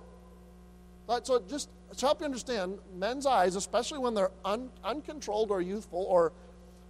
So, 1.25 1.43
just 1.49 1.69
to 1.97 2.07
help 2.07 2.21
you 2.21 2.27
understand, 2.27 2.79
men's 2.97 3.27
eyes, 3.27 3.57
especially 3.57 3.99
when 3.99 4.15
they're 4.15 4.31
un, 4.45 4.71
uncontrolled 4.85 5.51
or 5.51 5.61
youthful, 5.61 6.07
or 6.09 6.33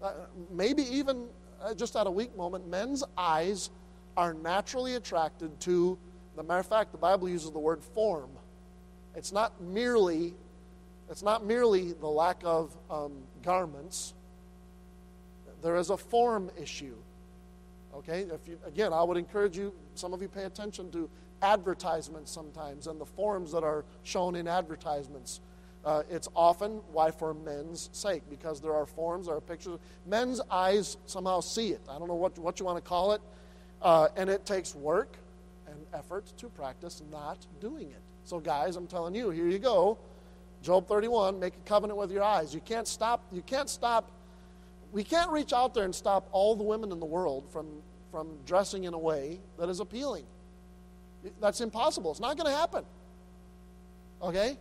uh, 0.03 0.13
maybe 0.51 0.83
even 0.83 1.27
uh, 1.63 1.73
just 1.73 1.97
at 1.97 2.07
a 2.07 2.11
weak 2.11 2.37
moment, 2.37 2.69
men's 2.69 3.03
eyes 3.17 3.71
are 4.17 4.35
naturally 4.35 4.97
attracted 4.97 5.59
to, 5.61 5.99
the 6.41 6.45
matter 6.45 6.61
of 6.61 6.67
fact, 6.67 6.91
the 6.91 6.97
Bible 6.97 7.29
uses 7.29 7.51
the 7.51 7.59
word 7.59 7.85
form. 7.85 8.31
It's 9.15 9.31
not 9.31 9.61
merely, 9.61 10.33
It's 11.11 11.23
not 11.23 11.45
merely 11.45 11.93
the 11.93 12.07
lack 12.07 12.41
of 12.47 12.75
um, 12.91 13.13
garments, 13.43 14.15
there 15.63 15.77
is 15.77 15.91
a 15.91 15.99
form 15.99 16.51
issue. 16.59 16.97
Okay? 17.95 18.21
If 18.21 18.49
you, 18.49 18.59
again, 18.65 18.95
I 18.95 19.03
would 19.03 19.19
encourage 19.19 19.59
you, 19.59 19.75
some 19.95 20.15
of 20.15 20.23
you 20.23 20.29
pay 20.29 20.45
attention 20.45 20.91
to 20.93 21.11
advertisements 21.43 22.33
sometimes 22.33 22.87
and 22.87 22.99
the 22.99 23.05
forms 23.05 23.53
that 23.53 23.63
are 23.63 23.85
shown 24.05 24.35
in 24.35 24.49
advertisements. 24.49 25.41
Uh, 25.85 26.05
it's 26.09 26.29
often 26.35 26.81
why 26.91 27.11
for 27.11 27.35
men's 27.35 27.91
sake 27.93 28.23
because 28.31 28.63
there 28.63 28.75
are 28.75 28.87
forms 28.87 29.27
there 29.27 29.37
are 29.37 29.41
pictures 29.41 29.79
men's 30.07 30.39
eyes 30.51 30.99
somehow 31.07 31.41
see 31.41 31.69
it 31.69 31.81
i 31.89 31.99
don't 31.99 32.07
know 32.07 32.15
what, 32.15 32.39
what 32.39 32.61
you 32.61 32.67
want 32.67 32.77
to 32.77 32.87
call 32.87 33.13
it 33.13 33.23
uh, 33.81 34.09
and 34.15 34.29
it 34.29 34.45
takes 34.45 34.75
work 34.75 35.17
effort 35.95 36.33
to 36.37 36.49
practice 36.49 37.03
not 37.11 37.47
doing 37.61 37.91
it. 37.91 38.03
So 38.25 38.39
guys 38.39 38.77
i'm 38.77 38.87
telling 38.87 39.15
you 39.15 39.31
here 39.31 39.49
you 39.49 39.59
go. 39.59 39.99
Job 40.63 40.87
31 40.89 41.41
make 41.41 41.55
a 41.55 41.69
covenant 41.69 41.99
with 41.99 42.11
your 42.11 42.23
eyes. 42.23 42.55
You 42.55 42.61
can't 42.61 42.87
stop 42.87 43.25
you 43.33 43.43
can't 43.43 43.69
stop 43.69 44.11
we 44.93 45.05
can't 45.05 45.31
reach 45.31 45.53
out 45.53 45.75
there 45.75 45.85
and 45.85 45.95
stop 45.95 46.29
all 46.33 46.57
the 46.57 46.65
women 46.65 46.93
in 46.93 47.01
the 47.01 47.07
world 47.07 47.51
from 47.51 47.67
from 48.11 48.29
dressing 48.45 48.85
in 48.85 48.95
a 48.95 48.99
way 48.99 49.39
that 49.59 49.69
is 49.69 49.81
appealing. 49.81 50.25
That's 51.41 51.61
impossible. 51.61 52.11
It's 52.11 52.21
not 52.21 52.37
going 52.37 52.51
to 52.51 52.57
happen. 52.57 52.85
Okay? 54.23 54.59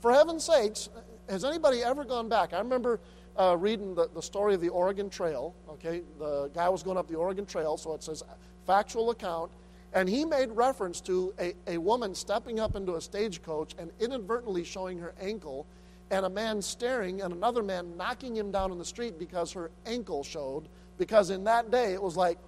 For 0.00 0.12
heaven's 0.12 0.44
sakes, 0.44 0.88
has 1.28 1.44
anybody 1.44 1.82
ever 1.82 2.04
gone 2.04 2.28
back? 2.28 2.52
I 2.52 2.58
remember 2.58 3.00
uh, 3.38 3.56
reading 3.58 3.94
the, 3.94 4.08
the 4.14 4.22
story 4.22 4.54
of 4.54 4.60
the 4.60 4.68
Oregon 4.68 5.08
Trail. 5.08 5.54
Okay, 5.68 6.02
the 6.18 6.50
guy 6.54 6.68
was 6.68 6.82
going 6.82 6.96
up 6.96 7.06
the 7.06 7.14
Oregon 7.14 7.46
Trail, 7.46 7.76
so 7.76 7.94
it 7.94 8.02
says 8.02 8.22
factual 8.66 9.10
account. 9.10 9.50
And 9.92 10.08
he 10.08 10.24
made 10.24 10.50
reference 10.52 11.00
to 11.02 11.34
a, 11.38 11.54
a 11.66 11.78
woman 11.78 12.14
stepping 12.14 12.60
up 12.60 12.76
into 12.76 12.94
a 12.94 13.00
stagecoach 13.00 13.74
and 13.78 13.90
inadvertently 13.98 14.64
showing 14.64 14.98
her 14.98 15.14
ankle, 15.20 15.66
and 16.10 16.26
a 16.26 16.30
man 16.30 16.62
staring, 16.62 17.22
and 17.22 17.32
another 17.32 17.62
man 17.62 17.96
knocking 17.96 18.36
him 18.36 18.50
down 18.50 18.72
in 18.72 18.78
the 18.78 18.84
street 18.84 19.18
because 19.18 19.52
her 19.52 19.70
ankle 19.86 20.22
showed. 20.22 20.68
Because 20.98 21.30
in 21.30 21.44
that 21.44 21.70
day, 21.70 21.92
it 21.92 22.02
was 22.02 22.16
like, 22.16 22.38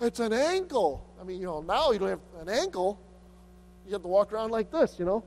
it's 0.00 0.20
an 0.20 0.32
ankle. 0.32 1.04
I 1.20 1.24
mean, 1.24 1.40
you 1.40 1.46
know, 1.46 1.62
now 1.62 1.90
you 1.90 1.98
don't 1.98 2.10
have 2.10 2.20
an 2.40 2.48
ankle. 2.48 2.98
You 3.86 3.92
have 3.92 4.02
to 4.02 4.08
walk 4.08 4.32
around 4.32 4.50
like 4.50 4.70
this, 4.70 4.98
you 4.98 5.04
know. 5.04 5.24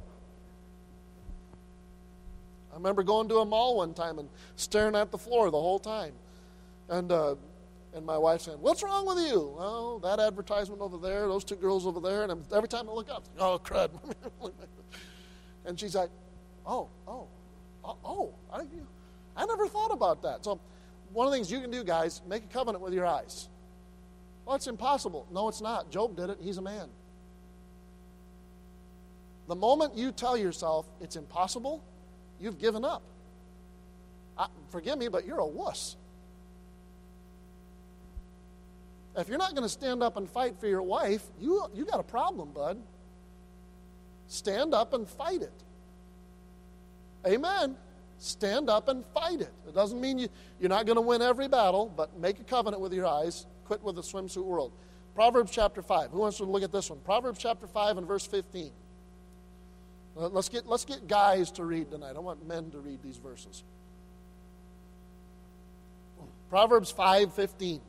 I 2.72 2.76
remember 2.76 3.04
going 3.04 3.28
to 3.30 3.38
a 3.38 3.46
mall 3.46 3.78
one 3.78 3.94
time 3.94 4.20
and 4.20 4.30
staring 4.56 4.96
at 4.96 5.12
the 5.12 5.18
floor 5.18 5.50
the 5.50 5.60
whole 5.60 5.80
time. 5.80 6.14
And, 6.90 7.12
uh, 7.12 7.36
and 7.98 8.06
my 8.06 8.18
wife 8.18 8.42
saying, 8.42 8.60
What's 8.62 8.84
wrong 8.84 9.06
with 9.06 9.18
you? 9.18 9.56
Oh, 9.58 10.00
that 10.04 10.20
advertisement 10.20 10.82
over 10.82 10.98
there, 10.98 11.28
those 11.28 11.44
two 11.44 11.56
girls 11.56 11.86
over 11.86 12.00
there. 12.00 12.24
And 12.24 12.46
every 12.54 12.70
time 12.70 12.90
I 12.90 12.94
look 12.94 13.10
up, 13.10 13.26
oh, 13.40 13.60
crud. 13.62 13.90
and 15.66 15.80
she's 15.80 15.96
like, 15.96 16.10
Oh, 16.66 16.88
oh, 17.08 17.28
oh, 17.84 17.98
oh 18.06 18.34
I, 18.54 18.64
I 19.36 19.46
never 19.46 19.68
thought 19.68 19.92
about 19.92 20.22
that. 20.24 20.46
So, 20.46 20.60
one 21.12 21.26
of 21.26 21.32
the 21.32 21.38
things 21.38 21.52
you 21.52 21.60
can 21.60 21.72
do, 21.72 21.84
guys, 21.84 22.22
make 22.28 22.44
a 22.44 22.48
covenant 22.48 22.84
with 22.84 22.94
your 22.94 23.06
eyes. 23.06 23.50
Well, 24.46 24.56
it's 24.56 24.68
impossible. 24.68 25.28
No, 25.32 25.48
it's 25.48 25.62
not. 25.62 25.90
Job 25.90 26.16
did 26.16 26.30
it. 26.30 26.38
He's 26.42 26.58
a 26.58 26.62
man. 26.62 26.88
The 29.48 29.56
moment 29.56 29.96
you 29.96 30.12
tell 30.12 30.38
yourself 30.38 30.86
it's 31.02 31.16
impossible, 31.16 31.84
You've 32.40 32.60
given 32.60 32.86
up. 32.86 33.02
I, 34.38 34.48
forgive 34.70 34.98
me, 34.98 35.08
but 35.08 35.26
you're 35.26 35.40
a 35.40 35.48
wuss. 35.48 35.96
If 39.18 39.28
you're 39.28 39.40
not 39.40 39.52
going 39.52 39.64
to 39.64 39.70
stand 39.70 40.04
up 40.04 40.16
and 40.16 40.30
fight 40.30 40.60
for 40.60 40.68
your 40.68 40.84
wife, 40.84 41.24
you, 41.40 41.66
you 41.74 41.86
got 41.86 42.00
a 42.00 42.04
problem, 42.04 42.52
bud. 42.52 42.78
Stand 44.28 44.74
up 44.74 44.94
and 44.94 45.10
fight 45.10 45.42
it. 45.42 45.64
Amen. 47.26 47.76
Stand 48.20 48.70
up 48.70 48.88
and 48.88 49.04
fight 49.14 49.42
it. 49.42 49.52
It 49.68 49.74
doesn't 49.74 50.00
mean 50.00 50.20
you, 50.20 50.30
you're 50.60 50.70
not 50.70 50.86
going 50.86 50.98
to 50.98 51.02
win 51.02 51.22
every 51.22 51.48
battle, 51.48 51.92
but 51.96 52.18
make 52.20 52.40
a 52.40 52.44
covenant 52.44 52.82
with 52.82 52.94
your 52.94 53.08
eyes. 53.08 53.48
Quit 53.66 53.82
with 53.84 53.96
the 53.96 54.02
swimsuit 54.02 54.44
world. 54.44 54.72
Proverbs 55.16 55.52
chapter 55.52 55.82
5. 55.82 56.12
Who 56.12 56.20
wants 56.20 56.38
to 56.38 56.44
look 56.44 56.62
at 56.62 56.72
this 56.72 56.90
one? 56.90 57.00
Proverbs 57.00 57.40
chapter 57.40 57.66
5 57.66 57.98
and 57.98 58.08
verse 58.08 58.26
15. 58.26 58.72
Let's 60.16 60.50
get, 60.50 60.68
let's 60.68 60.86
get 60.86 61.08
guys 61.08 61.52
to 61.52 61.64
read 61.64 61.92
tonight. 61.92 62.14
I 62.16 62.20
want 62.20 62.48
men 62.48 62.70
to 62.72 62.80
read 62.80 63.02
these 63.04 63.18
verses. 63.18 63.64
Proverbs 66.50 66.94
5:15. 66.94 67.82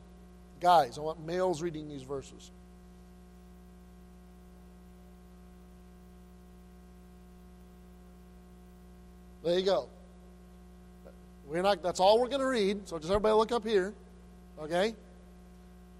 Guys, 0.61 0.99
I 0.99 1.03
want 1.03 1.25
males 1.25 1.63
reading 1.63 1.89
these 1.89 2.03
verses. 2.03 2.51
There 9.45 9.59
you 9.59 9.65
go. 9.65 9.89
We're 11.47 11.63
not 11.63 11.83
that's 11.83 12.01
all 12.01 12.21
we're 12.21 12.29
going 12.29 12.41
to 12.41 12.47
read, 12.47 12.89
so 12.89 12.99
just 12.99 13.11
everybody 13.11 13.35
look 13.35 13.53
up 13.53 13.65
here. 13.65 13.95
Okay? 14.61 14.95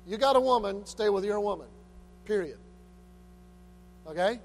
You 0.07 0.19
got 0.19 0.37
a 0.37 0.41
woman, 0.41 0.85
stay 0.87 1.09
with 1.09 1.25
your 1.25 1.41
woman. 1.41 1.69
Period. 2.25 2.59
Okay? 4.07 4.41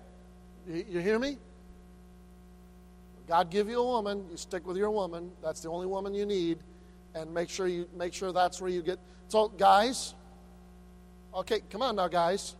You, 0.68 0.86
you 0.90 1.00
hear 1.00 1.18
me? 1.18 1.38
God 3.28 3.50
give 3.50 3.68
you 3.68 3.80
a 3.80 3.86
woman, 3.86 4.26
you 4.30 4.38
stick 4.38 4.66
with 4.68 4.78
your 4.78 4.92
woman. 4.92 5.32
That's 5.42 5.62
the 5.62 5.70
only 5.70 5.88
woman 5.88 6.14
you 6.14 6.26
need, 6.26 6.60
and 7.16 7.34
make 7.34 7.50
sure 7.50 7.68
you 7.68 7.88
make 7.98 8.14
sure 8.14 8.32
that's 8.32 8.62
where 8.62 8.70
you 8.70 8.82
get. 8.82 9.00
So, 9.28 9.48
guys, 9.50 10.14
okay, 11.36 11.62
come 11.70 11.82
on 11.82 11.96
now, 11.96 12.08
guys. 12.08 12.56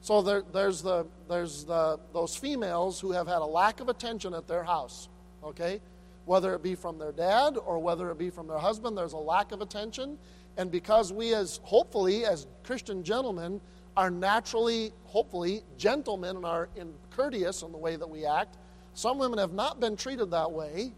So 0.00 0.22
there, 0.22 0.42
there's 0.52 0.82
the 0.82 1.06
there's 1.28 1.64
the 1.64 1.98
those 2.12 2.36
females 2.36 3.00
who 3.00 3.12
have 3.12 3.26
had 3.26 3.38
a 3.38 3.46
lack 3.46 3.80
of 3.80 3.88
attention 3.88 4.34
at 4.34 4.46
their 4.46 4.64
house. 4.64 5.08
Okay, 5.42 5.80
whether 6.24 6.54
it 6.54 6.62
be 6.62 6.74
from 6.74 6.98
their 6.98 7.12
dad 7.12 7.56
or 7.56 7.78
whether 7.78 8.10
it 8.10 8.18
be 8.18 8.30
from 8.30 8.46
their 8.48 8.58
husband, 8.58 8.96
there's 8.96 9.12
a 9.12 9.18
lack 9.18 9.52
of 9.52 9.60
attention, 9.60 10.18
and 10.56 10.70
because 10.70 11.12
we 11.12 11.34
as 11.34 11.60
hopefully 11.62 12.24
as 12.24 12.46
Christian 12.64 13.02
gentlemen 13.02 13.60
are 13.96 14.10
naturally 14.10 14.92
hopefully 15.04 15.62
gentlemen 15.78 16.36
and 16.36 16.44
are 16.44 16.68
in 16.76 16.92
courteous 17.10 17.62
in 17.62 17.72
the 17.72 17.78
way 17.78 17.96
that 17.96 18.08
we 18.08 18.26
act 18.26 18.56
some 18.96 19.18
women 19.18 19.38
have 19.38 19.52
not 19.52 19.78
been 19.78 19.94
treated 19.94 20.30
that 20.30 20.52
way, 20.52 20.90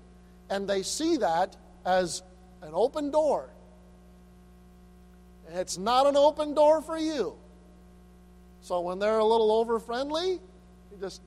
and 0.50 0.68
they 0.68 0.84
see 0.84 1.16
that 1.16 1.56
as 1.84 2.22
an 2.62 2.70
open 2.72 3.10
door. 3.10 3.50
And 5.48 5.58
It's 5.58 5.78
not 5.78 6.06
an 6.06 6.16
open 6.16 6.54
door 6.54 6.82
for 6.82 6.98
you. 6.98 7.36
So 8.60 8.80
when 8.80 8.98
they're 8.98 9.18
a 9.18 9.24
little 9.24 9.52
over 9.52 9.78
friendly, 9.78 10.32
you 10.32 10.98
just, 11.00 11.22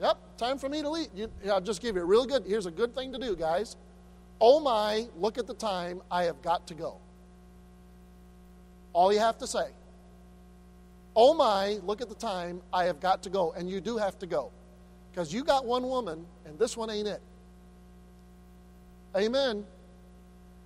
yep, 0.00 0.18
time 0.36 0.58
for 0.58 0.68
me 0.68 0.82
to 0.82 0.90
leave. 0.90 1.08
You, 1.14 1.30
I'll 1.50 1.60
just 1.60 1.80
give 1.80 1.96
you 1.96 2.02
a 2.02 2.04
real 2.04 2.26
good, 2.26 2.44
here's 2.46 2.66
a 2.66 2.70
good 2.70 2.94
thing 2.94 3.12
to 3.12 3.18
do, 3.18 3.34
guys. 3.36 3.76
Oh 4.40 4.60
my, 4.60 5.06
look 5.16 5.38
at 5.38 5.46
the 5.46 5.54
time, 5.54 6.02
I 6.10 6.24
have 6.24 6.40
got 6.42 6.66
to 6.68 6.74
go. 6.74 6.96
All 8.92 9.12
you 9.12 9.20
have 9.20 9.38
to 9.38 9.46
say. 9.46 9.68
Oh 11.16 11.34
my, 11.34 11.78
look 11.84 12.00
at 12.00 12.08
the 12.08 12.14
time, 12.14 12.60
I 12.72 12.84
have 12.84 13.00
got 13.00 13.22
to 13.24 13.30
go. 13.30 13.52
And 13.52 13.68
you 13.68 13.80
do 13.80 13.96
have 13.96 14.18
to 14.18 14.26
go. 14.26 14.50
Because 15.10 15.32
you 15.32 15.42
got 15.42 15.64
one 15.64 15.82
woman, 15.84 16.24
and 16.44 16.58
this 16.58 16.76
one 16.76 16.90
ain't 16.90 17.08
it. 17.08 17.20
Amen. 19.16 19.64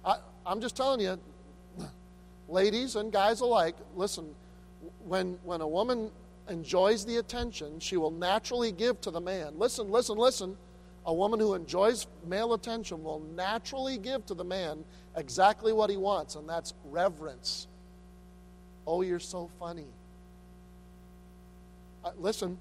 I, 0.05 0.17
I'm 0.45 0.61
just 0.61 0.77
telling 0.77 1.01
you, 1.01 1.19
ladies 2.49 2.97
and 2.97 3.13
guys 3.13 3.41
alike, 3.41 3.77
listen, 3.95 4.35
when, 5.05 5.39
when 5.45 5.61
a 5.61 5.67
woman 5.67 6.11
enjoys 6.49 7.05
the 7.05 7.17
attention, 7.17 7.79
she 7.81 7.97
will 7.97 8.11
naturally 8.11 8.73
give 8.73 9.01
to 9.03 9.11
the 9.11 9.21
man. 9.21 9.59
Listen, 9.59 9.91
listen, 9.91 10.19
listen. 10.19 10.57
A 11.05 11.13
woman 11.13 11.41
who 11.41 11.55
enjoys 11.55 12.07
male 12.27 12.55
attention 12.55 13.03
will 13.03 13.21
naturally 13.35 13.99
give 13.99 14.25
to 14.27 14.35
the 14.35 14.45
man 14.45 14.85
exactly 15.17 15.73
what 15.73 15.91
he 15.91 15.97
wants, 15.97 16.37
and 16.37 16.49
that's 16.49 16.75
reverence. 16.85 17.67
Oh, 18.87 19.03
you're 19.03 19.19
so 19.21 19.51
funny. 19.59 19.87
Uh, 22.05 22.11
listen, 22.19 22.59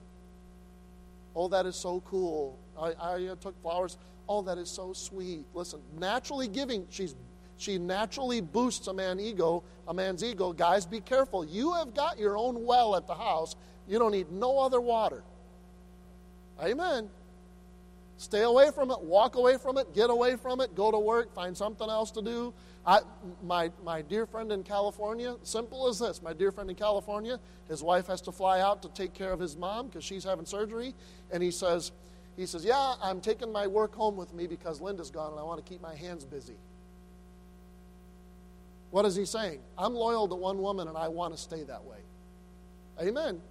Oh, 1.36 1.48
that 1.48 1.66
is 1.66 1.76
so 1.76 2.02
cool. 2.02 2.58
I, 2.80 2.94
I 3.00 3.36
took 3.40 3.60
flowers. 3.62 3.98
Oh, 4.28 4.42
that 4.44 4.58
is 4.58 4.70
so 4.70 4.94
sweet. 4.94 5.46
Listen, 5.54 5.80
naturally 5.98 6.48
giving, 6.48 6.86
she's 6.90 7.16
she 7.62 7.78
naturally 7.78 8.42
boosts 8.42 8.88
a 8.88 8.94
man 8.94 9.20
ego, 9.20 9.64
a 9.88 9.94
man's 9.94 10.24
ego. 10.24 10.52
Guys, 10.52 10.88
be 10.88 11.00
careful. 11.00 11.46
You 11.46 11.74
have 11.74 11.94
got 11.94 12.18
your 12.18 12.36
own 12.36 12.66
well 12.66 12.96
at 12.96 13.06
the 13.06 13.14
house. 13.14 13.56
You 13.88 14.00
don't 14.00 14.12
need 14.12 14.32
no 14.32 14.58
other 14.58 14.82
water. 14.82 15.24
Amen. 16.60 17.08
Stay 18.18 18.42
away 18.42 18.72
from 18.72 18.90
it. 18.90 19.00
Walk 19.00 19.36
away 19.36 19.58
from 19.58 19.78
it. 19.78 19.94
Get 19.94 20.10
away 20.10 20.38
from 20.38 20.60
it. 20.60 20.74
Go 20.74 20.90
to 20.90 20.98
work. 20.98 21.36
Find 21.36 21.56
something 21.56 21.88
else 21.88 22.10
to 22.12 22.24
do. 22.24 22.52
I, 22.84 23.02
my, 23.44 23.72
my 23.84 24.02
dear 24.02 24.26
friend 24.26 24.52
in 24.52 24.64
California, 24.64 25.36
simple 25.44 25.88
as 25.88 26.00
this 26.00 26.20
my 26.20 26.34
dear 26.34 26.52
friend 26.52 26.68
in 26.68 26.76
California, 26.76 27.40
his 27.68 27.84
wife 27.84 28.08
has 28.08 28.22
to 28.22 28.32
fly 28.32 28.60
out 28.60 28.82
to 28.82 28.90
take 28.90 29.14
care 29.14 29.32
of 29.32 29.40
his 29.40 29.56
mom 29.56 29.86
because 29.88 30.04
she's 30.04 30.24
having 30.24 30.48
surgery. 30.48 30.96
And 31.32 31.44
he 31.44 31.52
says, 31.52 31.92
he 32.36 32.48
says, 32.48 32.66
Yeah, 32.66 32.96
I'm 33.04 33.22
taking 33.22 33.52
my 33.52 33.68
work 33.68 33.94
home 33.94 34.18
with 34.18 34.34
me 34.34 34.48
because 34.48 34.82
Linda's 34.82 35.12
gone 35.12 35.32
and 35.32 35.40
I 35.40 35.44
want 35.44 35.64
to 35.64 35.70
keep 35.70 35.80
my 35.80 35.96
hands 35.96 36.26
busy. 36.26 36.56
What 38.92 39.06
is 39.06 39.16
he 39.16 39.26
saying? 39.26 39.60
I'm 39.78 39.94
loyal 39.94 40.28
to 40.28 40.36
one 40.36 40.62
woman 40.62 40.88
and 40.88 40.98
I 40.98 41.08
want 41.08 41.34
to 41.34 41.42
stay 41.42 41.64
that 41.64 41.84
way. 41.84 41.98
Amen. 43.02 43.42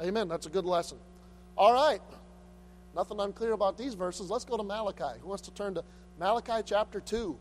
Amen. 0.00 0.28
That's 0.28 0.46
a 0.46 0.50
good 0.50 0.64
lesson. 0.64 0.98
All 1.56 1.74
right. 1.74 2.00
Nothing 2.94 3.18
unclear 3.20 3.52
about 3.52 3.76
these 3.76 3.94
verses. 3.94 4.30
Let's 4.30 4.44
go 4.44 4.56
to 4.56 4.62
Malachi. 4.62 5.18
Who 5.20 5.28
wants 5.28 5.42
to 5.42 5.50
turn 5.50 5.74
to 5.74 5.84
Malachi 6.18 6.62
chapter 6.64 7.00
2? 7.00 7.36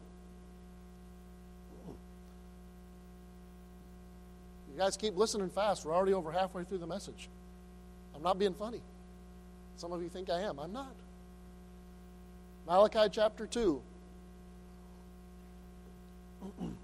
You 4.71 4.79
guys 4.79 4.97
keep 4.97 5.15
listening 5.15 5.51
fast. 5.51 5.85
We're 5.85 5.93
already 5.95 6.13
over 6.13 6.31
halfway 6.31 6.63
through 6.63 6.79
the 6.79 6.87
message. 6.87 7.29
I'm 8.15 8.23
not 8.23 8.39
being 8.39 8.55
funny. 8.55 8.81
Some 9.75 9.91
of 9.91 10.01
you 10.01 10.09
think 10.09 10.31
I 10.31 10.41
am. 10.41 10.57
I'm 10.57 10.73
not. 10.73 10.95
Malachi 12.65 13.09
chapter 13.11 13.45
2. 13.45 13.81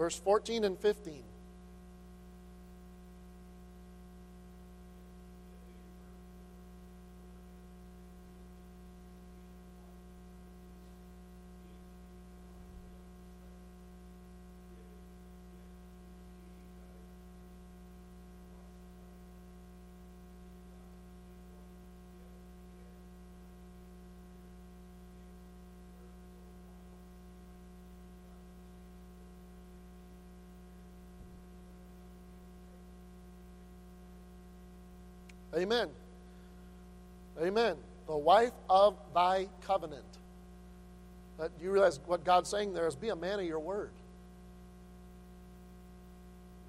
Verse 0.00 0.18
14 0.18 0.64
and 0.64 0.78
15. 0.78 1.29
Amen. 35.60 35.88
Amen. 37.40 37.76
The 38.06 38.16
wife 38.16 38.52
of 38.68 38.96
thy 39.14 39.48
covenant. 39.62 40.04
But 41.36 41.52
you 41.60 41.70
realize 41.70 42.00
what 42.06 42.24
God's 42.24 42.48
saying 42.48 42.72
there 42.72 42.86
is 42.86 42.96
be 42.96 43.10
a 43.10 43.16
man 43.16 43.38
of 43.40 43.46
your 43.46 43.60
word. 43.60 43.90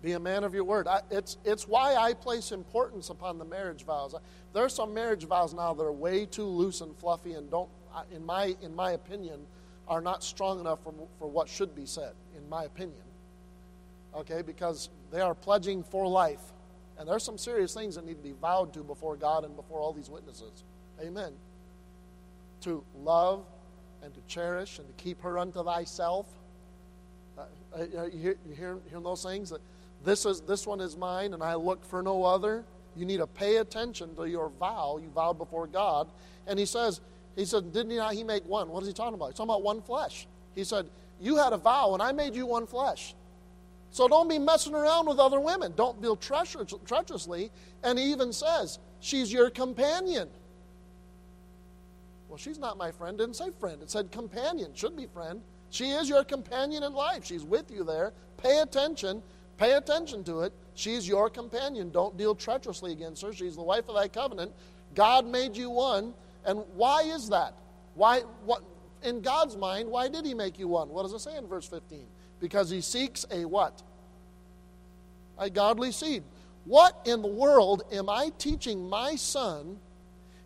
Be 0.01 0.13
a 0.13 0.19
man 0.19 0.43
of 0.43 0.53
your 0.53 0.63
word. 0.63 0.87
I, 0.87 1.01
it's, 1.09 1.37
it's 1.45 1.67
why 1.67 1.95
I 1.95 2.13
place 2.13 2.51
importance 2.51 3.09
upon 3.09 3.37
the 3.37 3.45
marriage 3.45 3.85
vows. 3.85 4.15
There 4.53 4.65
are 4.65 4.69
some 4.69 4.93
marriage 4.93 5.25
vows 5.25 5.53
now 5.53 5.73
that 5.73 5.83
are 5.83 5.91
way 5.91 6.25
too 6.25 6.45
loose 6.45 6.81
and 6.81 6.95
fluffy 6.97 7.33
and 7.33 7.49
don't, 7.49 7.69
in 8.13 8.25
my, 8.25 8.55
in 8.61 8.75
my 8.75 8.91
opinion, 8.91 9.45
are 9.87 10.01
not 10.01 10.23
strong 10.23 10.59
enough 10.59 10.83
for, 10.83 10.93
for 11.19 11.27
what 11.27 11.47
should 11.47 11.75
be 11.75 11.85
said, 11.85 12.13
in 12.35 12.47
my 12.49 12.63
opinion. 12.63 13.03
Okay, 14.15 14.41
because 14.41 14.89
they 15.11 15.21
are 15.21 15.35
pledging 15.35 15.83
for 15.83 16.07
life. 16.07 16.41
And 16.99 17.07
there's 17.07 17.23
some 17.23 17.37
serious 17.37 17.73
things 17.73 17.95
that 17.95 18.05
need 18.05 18.17
to 18.17 18.23
be 18.23 18.33
vowed 18.39 18.73
to 18.73 18.83
before 18.83 19.15
God 19.15 19.43
and 19.43 19.55
before 19.55 19.79
all 19.79 19.93
these 19.93 20.09
witnesses. 20.09 20.63
Amen. 21.01 21.33
To 22.61 22.83
love 23.03 23.43
and 24.03 24.13
to 24.13 24.19
cherish 24.27 24.79
and 24.79 24.87
to 24.87 25.03
keep 25.03 25.21
her 25.21 25.37
unto 25.39 25.63
thyself. 25.63 26.27
Uh, 27.37 27.43
uh 27.75 28.05
you, 28.05 28.19
hear, 28.19 28.35
you 28.47 28.55
hear, 28.55 28.77
hear 28.89 28.99
those 28.99 29.23
things? 29.23 29.53
This, 30.03 30.25
is, 30.25 30.41
this 30.41 30.67
one 30.67 30.79
is 30.79 30.97
mine 30.97 31.33
and 31.33 31.43
I 31.43 31.55
look 31.55 31.85
for 31.85 32.03
no 32.03 32.23
other. 32.23 32.63
You 32.95 33.05
need 33.05 33.17
to 33.17 33.27
pay 33.27 33.57
attention 33.57 34.15
to 34.15 34.25
your 34.25 34.49
vow 34.59 34.99
you 35.01 35.09
vowed 35.09 35.37
before 35.37 35.67
God. 35.67 36.09
And 36.47 36.59
he 36.59 36.65
says, 36.65 37.01
he 37.35 37.45
said, 37.45 37.71
didn't 37.71 37.91
he 37.91 37.97
not 37.97 38.13
he 38.13 38.23
make 38.23 38.45
one? 38.45 38.69
What 38.69 38.81
is 38.81 38.87
he 38.87 38.93
talking 38.93 39.13
about? 39.13 39.27
He's 39.27 39.35
talking 39.35 39.49
about 39.49 39.63
one 39.63 39.81
flesh. 39.81 40.27
He 40.53 40.63
said, 40.63 40.87
you 41.19 41.37
had 41.37 41.53
a 41.53 41.57
vow 41.57 41.93
and 41.93 42.01
I 42.01 42.11
made 42.11 42.35
you 42.35 42.45
one 42.45 42.67
flesh. 42.67 43.15
So 43.91 44.07
don't 44.07 44.29
be 44.29 44.39
messing 44.39 44.73
around 44.73 45.07
with 45.07 45.19
other 45.19 45.39
women. 45.39 45.73
Don't 45.75 46.01
deal 46.01 46.15
treacherously. 46.15 47.51
And 47.83 47.99
he 47.99 48.11
even 48.11 48.31
says, 48.31 48.79
she's 49.01 49.31
your 49.31 49.49
companion. 49.49 50.29
Well, 52.29 52.37
she's 52.37 52.57
not 52.57 52.77
my 52.77 52.91
friend. 52.91 53.17
Didn't 53.17 53.35
say 53.35 53.51
friend. 53.59 53.81
It 53.81 53.91
said 53.91 54.09
companion. 54.11 54.71
Should 54.73 54.95
be 54.95 55.07
friend. 55.07 55.41
She 55.69 55.91
is 55.91 56.07
your 56.07 56.23
companion 56.23 56.83
in 56.83 56.93
life. 56.93 57.25
She's 57.25 57.43
with 57.43 57.69
you 57.69 57.83
there. 57.83 58.13
Pay 58.37 58.59
attention. 58.59 59.21
Pay 59.57 59.73
attention 59.73 60.23
to 60.23 60.41
it. 60.41 60.53
She's 60.73 61.05
your 61.05 61.29
companion. 61.29 61.91
Don't 61.91 62.17
deal 62.17 62.33
treacherously 62.33 62.93
against 62.93 63.21
her. 63.21 63.33
She's 63.33 63.57
the 63.57 63.61
wife 63.61 63.89
of 63.89 63.95
thy 63.95 64.07
covenant. 64.07 64.53
God 64.95 65.25
made 65.27 65.57
you 65.57 65.69
one. 65.69 66.13
And 66.45 66.63
why 66.75 67.03
is 67.03 67.27
that? 67.29 67.55
Why 67.95 68.21
what 68.45 68.63
in 69.03 69.21
God's 69.21 69.57
mind, 69.57 69.89
why 69.89 70.07
did 70.07 70.25
he 70.25 70.33
make 70.33 70.59
you 70.59 70.67
one? 70.67 70.89
What 70.89 71.03
does 71.03 71.13
it 71.13 71.19
say 71.19 71.35
in 71.35 71.47
verse 71.47 71.67
15? 71.67 72.05
Because 72.41 72.69
he 72.69 72.81
seeks 72.81 73.25
a 73.31 73.45
what? 73.45 73.81
A 75.37 75.49
godly 75.49 75.93
seed. 75.93 76.23
What 76.65 76.99
in 77.05 77.21
the 77.21 77.27
world 77.27 77.83
am 77.91 78.09
I 78.09 78.31
teaching 78.37 78.89
my 78.89 79.15
son 79.15 79.79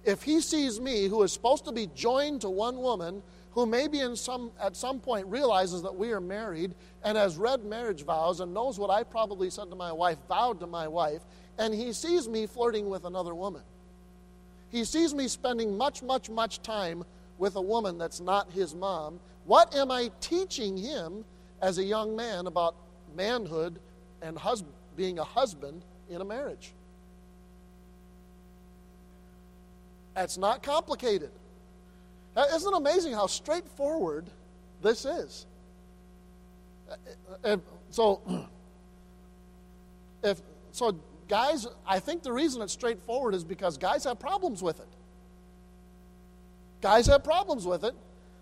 if 0.04 0.22
he 0.22 0.40
sees 0.40 0.80
me, 0.80 1.08
who 1.08 1.24
is 1.24 1.34
supposed 1.34 1.66
to 1.66 1.72
be 1.72 1.90
joined 1.96 2.42
to 2.42 2.50
one 2.50 2.78
woman, 2.78 3.24
who 3.52 3.66
maybe 3.66 4.02
in 4.02 4.16
some, 4.16 4.52
at 4.62 4.76
some 4.76 5.00
point 5.00 5.26
realizes 5.28 5.82
that 5.82 5.96
we 5.96 6.12
are 6.12 6.22
married 6.22 6.76
and 7.04 7.18
has 7.18 7.38
read 7.38 7.66
marriage 7.66 8.04
vows 8.04 8.40
and 8.40 8.54
knows 8.54 8.78
what 8.78 8.92
I 8.92 9.04
probably 9.04 9.50
said 9.50 9.70
to 9.72 9.76
my 9.76 9.92
wife, 9.92 10.18
vowed 10.28 10.60
to 10.60 10.68
my 10.68 10.88
wife, 10.88 11.22
and 11.58 11.74
he 11.74 11.92
sees 11.92 12.28
me 12.28 12.46
flirting 12.46 12.88
with 12.90 13.06
another 13.06 13.34
woman? 13.34 13.64
He 14.70 14.84
sees 14.84 15.14
me 15.14 15.28
spending 15.28 15.78
much, 15.78 16.04
much, 16.04 16.30
much 16.30 16.62
time 16.62 17.04
with 17.38 17.56
a 17.56 17.62
woman 17.62 17.98
that's 17.98 18.20
not 18.20 18.52
his 18.52 18.76
mom. 18.76 19.20
What 19.46 19.74
am 19.74 19.90
I 19.90 20.12
teaching 20.20 20.78
him 20.78 21.24
as 21.62 21.78
a 21.78 21.84
young 21.84 22.16
man 22.16 22.48
about 22.48 22.76
manhood 23.16 23.80
and 24.22 24.38
being 24.96 25.20
a 25.20 25.24
husband 25.24 25.84
in 26.10 26.22
a 26.22 26.26
marriage. 26.26 26.74
That's 30.14 30.38
not 30.38 30.64
complicated. 30.64 31.32
Isn't 32.38 32.74
it 32.74 32.78
amazing 32.78 33.14
how 33.14 33.28
straightforward 33.28 34.26
this 34.82 35.06
is? 35.06 35.46
Uh, 36.90 36.96
and 37.44 37.62
so, 37.90 38.22
if 40.24 40.42
so, 40.72 40.98
guys, 41.28 41.68
I 41.88 42.00
think 42.00 42.24
the 42.24 42.32
reason 42.32 42.62
it's 42.62 42.74
straightforward 42.74 43.34
is 43.34 43.44
because 43.44 43.78
guys 43.78 44.04
have 44.04 44.20
problems 44.20 44.62
with 44.62 44.80
it. 44.80 44.88
Guys 46.82 47.08
have 47.08 47.24
problems 47.24 47.66
with 47.66 47.84
it. 47.84 47.96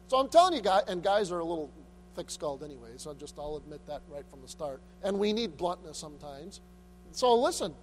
So 0.08 0.18
I'm 0.18 0.30
telling 0.30 0.54
you, 0.56 0.62
guys, 0.62 0.84
and 0.88 1.02
guys 1.02 1.32
are 1.32 1.40
a 1.40 1.46
little 1.46 1.72
thick 2.16 2.30
skulled 2.30 2.64
anyway, 2.64 2.90
so 2.98 3.14
just 3.14 3.38
I'll 3.38 3.58
admit 3.58 3.86
that 3.88 4.02
right 4.10 4.26
from 4.30 4.42
the 4.42 4.48
start. 4.48 4.82
And 5.04 5.20
we 5.20 5.34
need 5.34 5.58
bluntness 5.58 5.98
sometimes. 5.98 6.62
So 7.12 7.36
listen, 7.36 7.74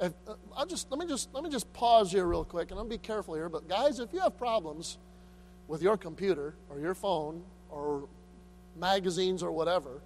if, 0.00 0.12
uh, 0.28 0.34
I'll 0.56 0.66
just 0.66 0.90
let 0.90 1.00
me 1.00 1.06
just 1.06 1.32
let 1.32 1.42
me 1.42 1.50
just 1.50 1.72
pause 1.72 2.12
here 2.12 2.26
real 2.26 2.44
quick, 2.44 2.70
and 2.70 2.78
I'll 2.78 2.86
be 2.86 2.98
careful 2.98 3.34
here. 3.34 3.48
But 3.48 3.68
guys, 3.68 3.98
if 3.98 4.12
you 4.12 4.20
have 4.20 4.36
problems 4.36 4.98
with 5.68 5.82
your 5.82 5.96
computer 5.96 6.54
or 6.70 6.78
your 6.78 6.94
phone 6.94 7.42
or 7.70 8.08
magazines 8.78 9.42
or 9.42 9.50
whatever, 9.50 10.00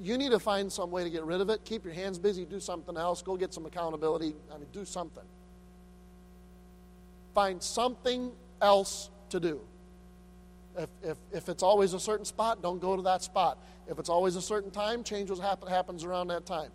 you 0.00 0.18
need 0.18 0.32
to 0.32 0.38
find 0.38 0.70
some 0.70 0.90
way 0.90 1.04
to 1.04 1.10
get 1.10 1.24
rid 1.24 1.40
of 1.40 1.48
it. 1.50 1.64
Keep 1.64 1.84
your 1.84 1.94
hands 1.94 2.18
busy. 2.18 2.44
Do 2.44 2.60
something 2.60 2.96
else. 2.96 3.22
Go 3.22 3.36
get 3.36 3.54
some 3.54 3.66
accountability. 3.66 4.34
I 4.52 4.58
mean, 4.58 4.66
do 4.72 4.84
something. 4.84 5.24
Find 7.34 7.62
something 7.62 8.32
else 8.60 9.10
to 9.30 9.38
do. 9.38 9.60
If, 10.78 10.88
if, 11.02 11.16
if 11.32 11.48
it's 11.48 11.62
always 11.62 11.92
a 11.92 12.00
certain 12.00 12.24
spot, 12.24 12.62
don't 12.62 12.80
go 12.80 12.96
to 12.96 13.02
that 13.02 13.22
spot. 13.22 13.58
If 13.88 13.98
it's 13.98 14.08
always 14.08 14.36
a 14.36 14.42
certain 14.42 14.70
time, 14.70 15.02
change 15.02 15.30
what 15.30 15.40
happen, 15.40 15.68
happens 15.68 16.04
around 16.04 16.28
that 16.28 16.46
time. 16.46 16.70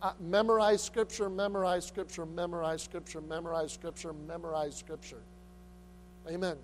Uh, 0.00 0.12
memorize 0.18 0.82
Scripture, 0.82 1.28
memorize 1.28 1.86
Scripture, 1.86 2.26
memorize 2.26 2.82
Scripture, 2.82 3.20
memorize 3.20 3.72
Scripture, 3.72 4.12
memorize 4.12 4.74
Scripture. 4.74 5.20
Amen. 6.28 6.56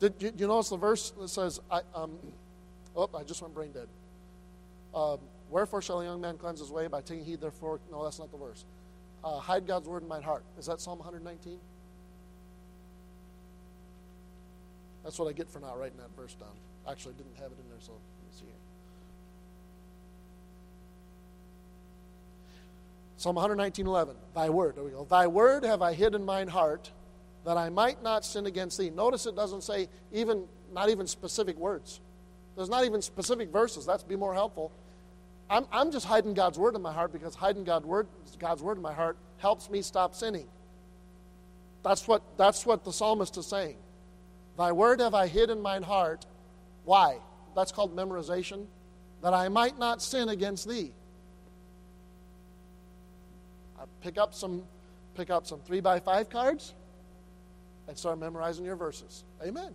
Did 0.00 0.14
you, 0.18 0.32
you 0.36 0.46
notice 0.46 0.70
the 0.70 0.76
verse 0.76 1.10
that 1.10 1.28
says, 1.28 1.60
I, 1.70 1.80
um, 1.94 2.12
oh, 2.96 3.10
I 3.14 3.22
just 3.24 3.42
went 3.42 3.54
brain 3.54 3.72
dead. 3.72 3.88
Um, 4.94 5.18
Wherefore 5.50 5.82
shall 5.82 6.00
a 6.00 6.04
young 6.04 6.20
man 6.20 6.36
cleanse 6.36 6.58
his 6.60 6.70
way 6.70 6.88
by 6.88 7.00
taking 7.00 7.24
heed, 7.24 7.40
therefore. 7.40 7.78
No, 7.90 8.02
that's 8.02 8.18
not 8.18 8.30
the 8.32 8.38
verse. 8.38 8.64
Uh, 9.22 9.38
hide 9.38 9.66
God's 9.66 9.88
word 9.88 10.02
in 10.02 10.08
my 10.08 10.20
heart. 10.20 10.44
Is 10.58 10.66
that 10.66 10.80
Psalm 10.80 10.98
119? 10.98 11.58
That's 15.04 15.18
what 15.18 15.28
I 15.28 15.32
get 15.32 15.50
for 15.50 15.60
not 15.60 15.78
writing 15.78 15.98
that 15.98 16.16
verse 16.16 16.34
down. 16.34 16.48
Actually, 16.88 17.14
I 17.14 17.18
didn't 17.18 17.36
have 17.36 17.52
it 17.52 17.58
in 17.62 17.68
there, 17.68 17.78
so 17.80 17.92
let 17.92 18.00
me 18.00 18.32
see 18.32 18.46
here. 18.46 18.54
Psalm 23.18 23.36
119.11, 23.36 24.14
Thy 24.34 24.50
word, 24.50 24.76
there 24.76 24.84
we 24.84 24.90
go. 24.90 25.06
Thy 25.08 25.26
word 25.26 25.64
have 25.64 25.82
I 25.82 25.92
hid 25.92 26.14
in 26.14 26.24
mine 26.24 26.48
heart, 26.48 26.90
that 27.44 27.58
I 27.58 27.68
might 27.68 28.02
not 28.02 28.24
sin 28.24 28.46
against 28.46 28.78
thee. 28.78 28.90
Notice 28.90 29.26
it 29.26 29.36
doesn't 29.36 29.62
say 29.62 29.88
even, 30.12 30.44
not 30.72 30.88
even 30.88 31.06
specific 31.06 31.58
words. 31.58 32.00
There's 32.56 32.70
not 32.70 32.84
even 32.84 33.02
specific 33.02 33.50
verses. 33.50 33.84
That's 33.84 34.02
be 34.02 34.16
more 34.16 34.32
helpful. 34.32 34.72
I'm, 35.50 35.66
I'm 35.70 35.92
just 35.92 36.06
hiding 36.06 36.32
God's 36.32 36.58
word 36.58 36.74
in 36.74 36.82
my 36.82 36.92
heart 36.92 37.12
because 37.12 37.34
hiding 37.34 37.64
God 37.64 37.84
word, 37.84 38.06
God's 38.38 38.62
word 38.62 38.78
in 38.78 38.82
my 38.82 38.94
heart 38.94 39.18
helps 39.38 39.68
me 39.68 39.82
stop 39.82 40.14
sinning. 40.14 40.46
That's 41.82 42.08
what, 42.08 42.22
that's 42.38 42.64
what 42.64 42.84
the 42.84 42.92
psalmist 42.92 43.36
is 43.36 43.46
saying. 43.46 43.76
Thy 44.56 44.72
word 44.72 45.00
have 45.00 45.14
I 45.14 45.26
hid 45.26 45.50
in 45.50 45.60
mine 45.60 45.82
heart. 45.82 46.26
Why? 46.84 47.18
that's 47.54 47.72
called 47.72 47.96
memorization, 47.96 48.66
that 49.22 49.34
I 49.34 49.48
might 49.48 49.78
not 49.78 50.02
sin 50.02 50.28
against 50.28 50.68
thee. 50.68 50.92
I 53.78 53.84
pick 54.02 54.18
up 54.18 54.34
some, 54.34 54.62
pick 55.14 55.30
up 55.30 55.46
some 55.46 55.60
three 55.60 55.80
by 55.80 56.00
five 56.00 56.28
cards, 56.28 56.74
and 57.88 57.96
start 57.96 58.18
memorizing 58.18 58.64
your 58.64 58.76
verses. 58.76 59.24
Amen. 59.42 59.74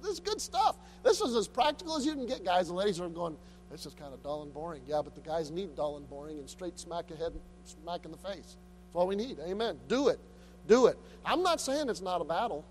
This 0.00 0.12
is 0.12 0.20
good 0.20 0.40
stuff. 0.40 0.76
This 1.02 1.20
is 1.20 1.34
as 1.34 1.48
practical 1.48 1.96
as 1.96 2.06
you 2.06 2.12
can 2.12 2.26
get, 2.26 2.44
guys. 2.44 2.68
The 2.68 2.74
ladies 2.74 3.00
are 3.00 3.08
going, 3.08 3.36
this 3.70 3.84
is 3.84 3.94
kind 3.94 4.14
of 4.14 4.22
dull 4.22 4.42
and 4.42 4.54
boring. 4.54 4.80
Yeah, 4.86 5.02
but 5.02 5.14
the 5.14 5.20
guys 5.20 5.50
need 5.50 5.74
dull 5.76 5.96
and 5.96 6.08
boring 6.08 6.38
and 6.38 6.48
straight 6.48 6.78
smack 6.78 7.10
ahead, 7.10 7.32
smack 7.64 8.04
in 8.04 8.12
the 8.12 8.16
face. 8.16 8.56
That's 8.56 8.94
all 8.94 9.06
we 9.06 9.16
need. 9.16 9.38
Amen. 9.40 9.76
Do 9.88 10.08
it. 10.08 10.20
Do 10.66 10.86
it. 10.86 10.96
I'm 11.24 11.42
not 11.42 11.60
saying 11.60 11.90
it's 11.90 12.00
not 12.00 12.20
a 12.20 12.24
battle. 12.24 12.64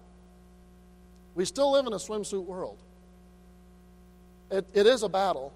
We 1.36 1.44
still 1.44 1.72
live 1.72 1.86
in 1.86 1.94
a 1.94 1.98
swimsuit 1.98 2.44
world. 2.44 2.82
It, 4.50 4.66
it 4.74 4.86
is 4.86 5.04
a 5.04 5.10
battle. 5.10 5.54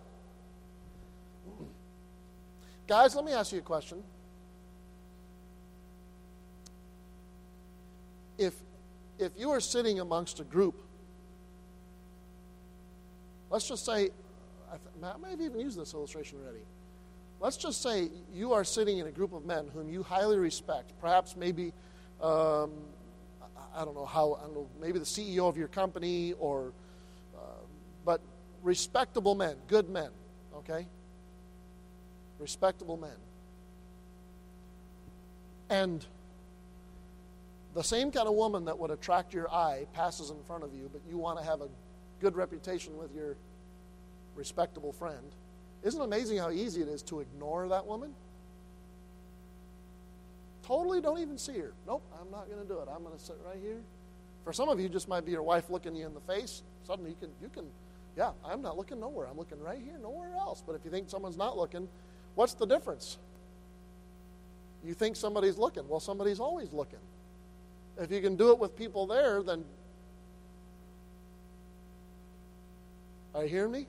Guys, 2.88 3.16
let 3.16 3.24
me 3.24 3.32
ask 3.32 3.54
you 3.54 3.60
a 3.60 3.62
question. 3.62 4.04
If, 8.38 8.54
if 9.18 9.32
you 9.38 9.52
are 9.52 9.60
sitting 9.60 10.00
amongst 10.00 10.40
a 10.40 10.44
group, 10.44 10.76
let's 13.50 13.68
just 13.68 13.86
say, 13.86 14.10
I, 14.72 14.78
th- 14.78 15.14
I 15.16 15.18
may 15.18 15.32
have 15.32 15.42
even 15.42 15.60
used 15.60 15.80
this 15.80 15.94
illustration 15.94 16.40
already. 16.44 16.64
Let's 17.40 17.58
just 17.58 17.82
say 17.82 18.10
you 18.34 18.54
are 18.54 18.64
sitting 18.64 18.98
in 18.98 19.08
a 19.08 19.12
group 19.12 19.34
of 19.34 19.46
men 19.46 19.70
whom 19.74 19.90
you 19.90 20.04
highly 20.04 20.38
respect, 20.38 20.92
perhaps 21.00 21.36
maybe 21.38 21.74
um, 22.22 22.72
I 23.80 23.86
don't 23.86 23.96
know 23.96 24.06
how, 24.06 24.34
I 24.34 24.42
don't 24.42 24.56
know, 24.56 24.68
maybe 24.82 25.00
the 25.00 25.06
CEO 25.06 25.48
of 25.48 25.56
your 25.56 25.70
company 25.70 26.34
or, 26.38 26.74
uh, 27.34 27.40
but 28.04 28.20
respectable 28.62 29.36
men, 29.36 29.56
good 29.70 29.90
men, 29.90 30.10
okay? 30.54 30.86
Respectable 32.40 32.98
men. 32.98 33.16
And 35.70 36.06
the 37.74 37.84
same 37.84 38.12
kind 38.12 38.28
of 38.28 38.34
woman 38.34 38.66
that 38.66 38.78
would 38.78 38.92
attract 38.92 39.34
your 39.34 39.50
eye 39.50 39.86
passes 39.94 40.30
in 40.30 40.44
front 40.44 40.66
of 40.66 40.74
you, 40.74 40.90
but 40.92 41.02
you 41.10 41.18
want 41.18 41.40
to 41.40 41.46
have 41.46 41.62
a 41.62 41.70
good 42.20 42.36
reputation 42.36 42.98
with 42.98 43.16
your 43.16 43.38
respectable 44.36 44.92
friend. 44.92 45.24
Isn't 45.84 46.02
it 46.02 46.04
amazing 46.04 46.40
how 46.40 46.52
easy 46.52 46.82
it 46.82 46.90
is 46.90 47.02
to 47.04 47.22
ignore 47.22 47.70
that 47.70 47.86
woman? 47.86 48.14
Totally 50.70 51.02
don't 51.02 51.18
even 51.18 51.40
see 51.40 51.58
her. 51.58 51.74
Nope, 51.88 52.04
I'm 52.22 52.30
not 52.30 52.48
going 52.48 52.62
to 52.62 52.68
do 52.68 52.78
it. 52.78 52.88
I'm 52.96 53.02
going 53.02 53.18
to 53.18 53.24
sit 53.24 53.38
right 53.44 53.58
here. 53.60 53.82
For 54.44 54.54
some 54.54 54.70
of 54.70 54.80
you, 54.80 54.88
just 54.88 55.08
might 55.08 55.26
be 55.26 55.32
your 55.32 55.42
wife 55.42 55.68
looking 55.72 55.96
you 55.96 56.06
in 56.06 56.14
the 56.14 56.22
face. 56.22 56.62
Suddenly 56.86 57.10
you 57.10 57.16
can, 57.20 57.30
you 57.42 57.50
can, 57.50 57.66
yeah, 58.16 58.34
I'm 58.46 58.62
not 58.62 58.78
looking 58.78 59.00
nowhere. 59.00 59.26
I'm 59.26 59.36
looking 59.36 59.60
right 59.60 59.82
here, 59.84 59.98
nowhere 60.00 60.32
else. 60.36 60.64
But 60.64 60.76
if 60.76 60.86
you 60.86 60.92
think 60.92 61.10
someone's 61.10 61.38
not 61.38 61.58
looking, 61.58 61.90
what's 62.36 62.54
the 62.54 62.68
difference? 62.68 63.18
You 64.86 64.94
think 64.94 65.16
somebody's 65.16 65.58
looking. 65.58 65.88
Well, 65.88 66.00
somebody's 66.00 66.40
always 66.40 66.72
looking. 66.72 67.00
If 67.98 68.12
you 68.12 68.22
can 68.22 68.36
do 68.36 68.52
it 68.52 68.60
with 68.60 68.78
people 68.78 69.08
there, 69.08 69.42
then. 69.42 69.66
Are 73.34 73.42
you 73.42 73.50
hearing 73.50 73.72
me? 73.72 73.88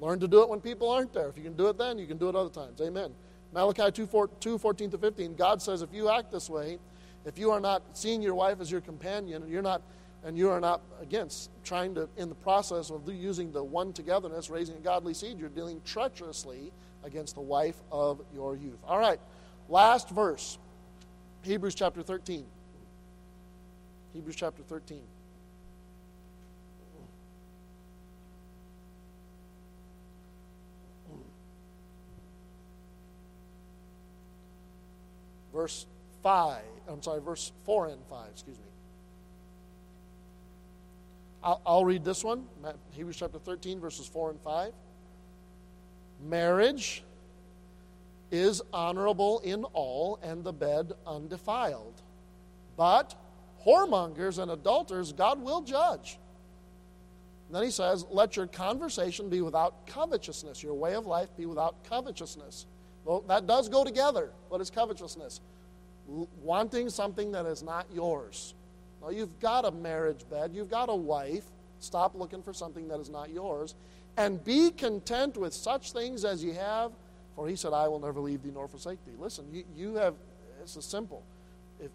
Learn 0.00 0.18
to 0.18 0.26
do 0.26 0.42
it 0.42 0.48
when 0.48 0.60
people 0.60 0.90
aren't 0.90 1.12
there. 1.12 1.28
If 1.28 1.36
you 1.36 1.44
can 1.44 1.54
do 1.54 1.68
it 1.68 1.78
then, 1.78 1.96
you 1.96 2.08
can 2.08 2.18
do 2.18 2.28
it 2.28 2.34
other 2.34 2.50
times. 2.50 2.80
Amen. 2.80 3.12
Malachi 3.52 3.90
2, 3.90 4.06
4, 4.06 4.28
2 4.40 4.58
14 4.58 4.90
to 4.90 4.98
15. 4.98 5.34
God 5.34 5.62
says, 5.62 5.82
if 5.82 5.92
you 5.92 6.10
act 6.10 6.30
this 6.30 6.50
way, 6.50 6.78
if 7.24 7.38
you 7.38 7.50
are 7.50 7.60
not 7.60 7.82
seeing 7.94 8.22
your 8.22 8.34
wife 8.34 8.60
as 8.60 8.70
your 8.70 8.80
companion, 8.80 9.42
and 9.42 9.50
you're 9.50 9.62
not, 9.62 9.82
and 10.24 10.36
you 10.36 10.50
are 10.50 10.60
not, 10.60 10.80
again, 11.00 11.28
trying 11.64 11.94
to, 11.94 12.08
in 12.16 12.28
the 12.28 12.34
process 12.34 12.90
of 12.90 13.08
using 13.08 13.52
the 13.52 13.62
one 13.62 13.92
togetherness, 13.92 14.50
raising 14.50 14.76
a 14.76 14.80
godly 14.80 15.14
seed, 15.14 15.38
you're 15.38 15.48
dealing 15.48 15.80
treacherously 15.84 16.72
against 17.04 17.34
the 17.34 17.40
wife 17.40 17.76
of 17.90 18.20
your 18.34 18.56
youth. 18.56 18.78
All 18.86 18.98
right, 18.98 19.20
last 19.68 20.10
verse 20.10 20.58
Hebrews 21.46 21.76
chapter 21.76 22.02
13. 22.02 22.44
Hebrews 24.12 24.36
chapter 24.36 24.62
13. 24.64 25.00
Verse 35.56 35.86
5, 36.22 36.60
I'm 36.86 37.02
sorry, 37.02 37.22
verse 37.22 37.50
4 37.64 37.86
and 37.86 38.04
5, 38.10 38.28
excuse 38.30 38.58
me. 38.58 38.64
I'll, 41.42 41.62
I'll 41.64 41.84
read 41.84 42.04
this 42.04 42.22
one 42.22 42.44
Hebrews 42.92 43.16
chapter 43.16 43.38
13, 43.38 43.80
verses 43.80 44.06
4 44.06 44.32
and 44.32 44.40
5. 44.42 44.72
Marriage 46.28 47.02
is 48.30 48.60
honorable 48.70 49.38
in 49.40 49.64
all, 49.72 50.18
and 50.22 50.44
the 50.44 50.52
bed 50.52 50.92
undefiled. 51.06 52.02
But 52.76 53.14
whoremongers 53.64 54.38
and 54.38 54.50
adulterers 54.50 55.14
God 55.14 55.40
will 55.40 55.62
judge. 55.62 56.18
Then 57.50 57.62
he 57.62 57.70
says, 57.70 58.04
Let 58.10 58.36
your 58.36 58.46
conversation 58.46 59.30
be 59.30 59.40
without 59.40 59.86
covetousness, 59.86 60.62
your 60.62 60.74
way 60.74 60.94
of 60.94 61.06
life 61.06 61.34
be 61.34 61.46
without 61.46 61.82
covetousness. 61.84 62.66
Well, 63.06 63.24
that 63.28 63.46
does 63.46 63.70
go 63.70 63.82
together. 63.82 64.32
What 64.50 64.60
is 64.60 64.68
covetousness? 64.68 65.40
Wanting 66.42 66.90
something 66.90 67.32
that 67.32 67.46
is 67.46 67.62
not 67.62 67.86
yours. 67.94 68.52
Now, 69.00 69.08
you've 69.08 69.40
got 69.40 69.64
a 69.64 69.70
marriage 69.70 70.28
bed, 70.28 70.50
you've 70.52 70.70
got 70.70 70.90
a 70.90 70.94
wife. 70.94 71.44
Stop 71.78 72.14
looking 72.14 72.42
for 72.42 72.52
something 72.52 72.88
that 72.88 73.00
is 73.00 73.08
not 73.08 73.30
yours. 73.30 73.74
And 74.18 74.42
be 74.44 74.70
content 74.70 75.38
with 75.38 75.54
such 75.54 75.92
things 75.92 76.24
as 76.24 76.44
you 76.44 76.52
have 76.52 76.92
for 77.36 77.46
he 77.46 77.54
said, 77.54 77.74
I 77.74 77.86
will 77.86 78.00
never 78.00 78.18
leave 78.18 78.42
thee 78.42 78.50
nor 78.52 78.66
forsake 78.66 79.04
thee. 79.04 79.12
Listen, 79.18 79.44
you, 79.52 79.64
you 79.76 79.94
have, 79.96 80.14
it's 80.62 80.76
a 80.76 80.82
simple. 80.82 81.22
If, 81.78 81.90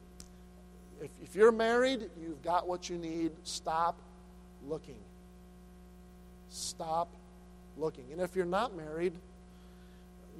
if, 1.01 1.09
if 1.21 1.35
you're 1.35 1.51
married, 1.51 2.11
you've 2.21 2.43
got 2.43 2.67
what 2.67 2.89
you 2.89 2.97
need. 2.99 3.31
Stop 3.43 3.97
looking. 4.67 4.99
Stop 6.49 7.09
looking. 7.75 8.05
And 8.11 8.21
if 8.21 8.35
you're 8.35 8.45
not 8.45 8.77
married, 8.77 9.13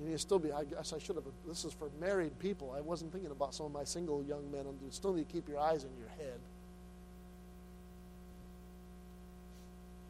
you 0.04 0.18
still 0.18 0.40
be, 0.40 0.52
I 0.52 0.64
guess 0.64 0.94
I 0.94 1.00
should 1.00 1.16
have, 1.16 1.26
this 1.48 1.66
is 1.66 1.74
for 1.74 1.90
married 2.00 2.38
people. 2.40 2.74
I 2.76 2.82
wasn't 2.82 3.12
thinking 3.12 3.32
about 3.32 3.54
some 3.54 3.66
of 3.66 3.72
my 3.72 3.84
single 3.84 4.24
young 4.24 4.52
men. 4.52 4.66
You 4.66 4.92
still 4.92 5.14
need 5.14 5.28
to 5.28 5.34
keep 5.34 5.48
your 5.48 5.60
eyes 5.60 5.84
in 5.84 5.90
your 6.00 6.10
head. 6.18 6.40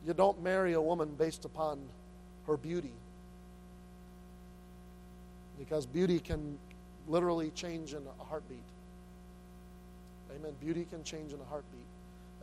You 0.06 0.14
don't 0.14 0.42
marry 0.42 0.74
a 0.74 0.82
woman 0.82 1.14
based 1.18 1.46
upon 1.46 1.80
her 2.48 2.58
beauty 2.58 2.94
because 5.60 5.86
beauty 5.86 6.20
can 6.20 6.58
literally 7.08 7.52
change 7.52 7.94
in 7.94 8.02
a 8.20 8.24
heartbeat. 8.24 8.58
Amen. 10.36 10.54
Beauty 10.60 10.88
can 10.90 11.04
change 11.04 11.34
in 11.34 11.40
a 11.40 11.46
heartbeat. 11.46 11.86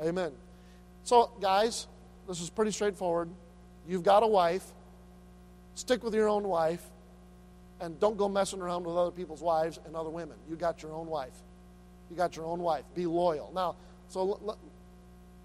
Amen. 0.02 0.32
So, 1.02 1.30
guys, 1.40 1.88
this 2.28 2.40
is 2.40 2.50
pretty 2.50 2.70
straightforward. 2.70 3.28
You've 3.88 4.04
got 4.04 4.22
a 4.22 4.26
wife. 4.26 4.64
Stick 5.74 6.04
with 6.04 6.14
your 6.14 6.28
own 6.28 6.44
wife. 6.44 6.82
And 7.80 7.98
don't 8.00 8.16
go 8.16 8.28
messing 8.28 8.60
around 8.60 8.84
with 8.84 8.96
other 8.96 9.10
people's 9.10 9.40
wives 9.40 9.78
and 9.86 9.94
other 9.94 10.10
women. 10.10 10.36
You 10.48 10.56
got 10.56 10.82
your 10.82 10.92
own 10.92 11.06
wife. 11.06 11.34
You 12.10 12.16
got 12.16 12.36
your 12.36 12.46
own 12.46 12.60
wife. 12.60 12.84
Be 12.94 13.06
loyal. 13.06 13.52
Now, 13.54 13.76
so 14.08 14.56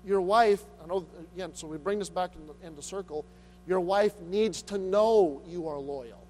your 0.06 0.22
wife, 0.22 0.62
I 0.84 0.88
know, 0.88 1.06
again, 1.36 1.52
so 1.54 1.68
we 1.68 1.78
bring 1.78 2.00
this 2.00 2.10
back 2.10 2.32
into, 2.36 2.56
into 2.66 2.82
circle. 2.82 3.26
Your 3.68 3.80
wife 3.80 4.20
needs 4.22 4.62
to 4.64 4.78
know 4.78 5.42
you 5.48 5.68
are 5.68 5.78
loyal. 5.78 6.24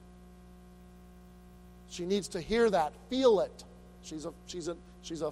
She 1.90 2.06
needs 2.06 2.28
to 2.30 2.42
hear 2.42 2.70
that, 2.70 2.94
feel 3.10 3.40
it. 3.40 3.64
She's 4.02 4.26
a 4.26 4.34
she's 4.48 4.68
a 4.68 4.76
she's 5.04 5.22
a 5.22 5.32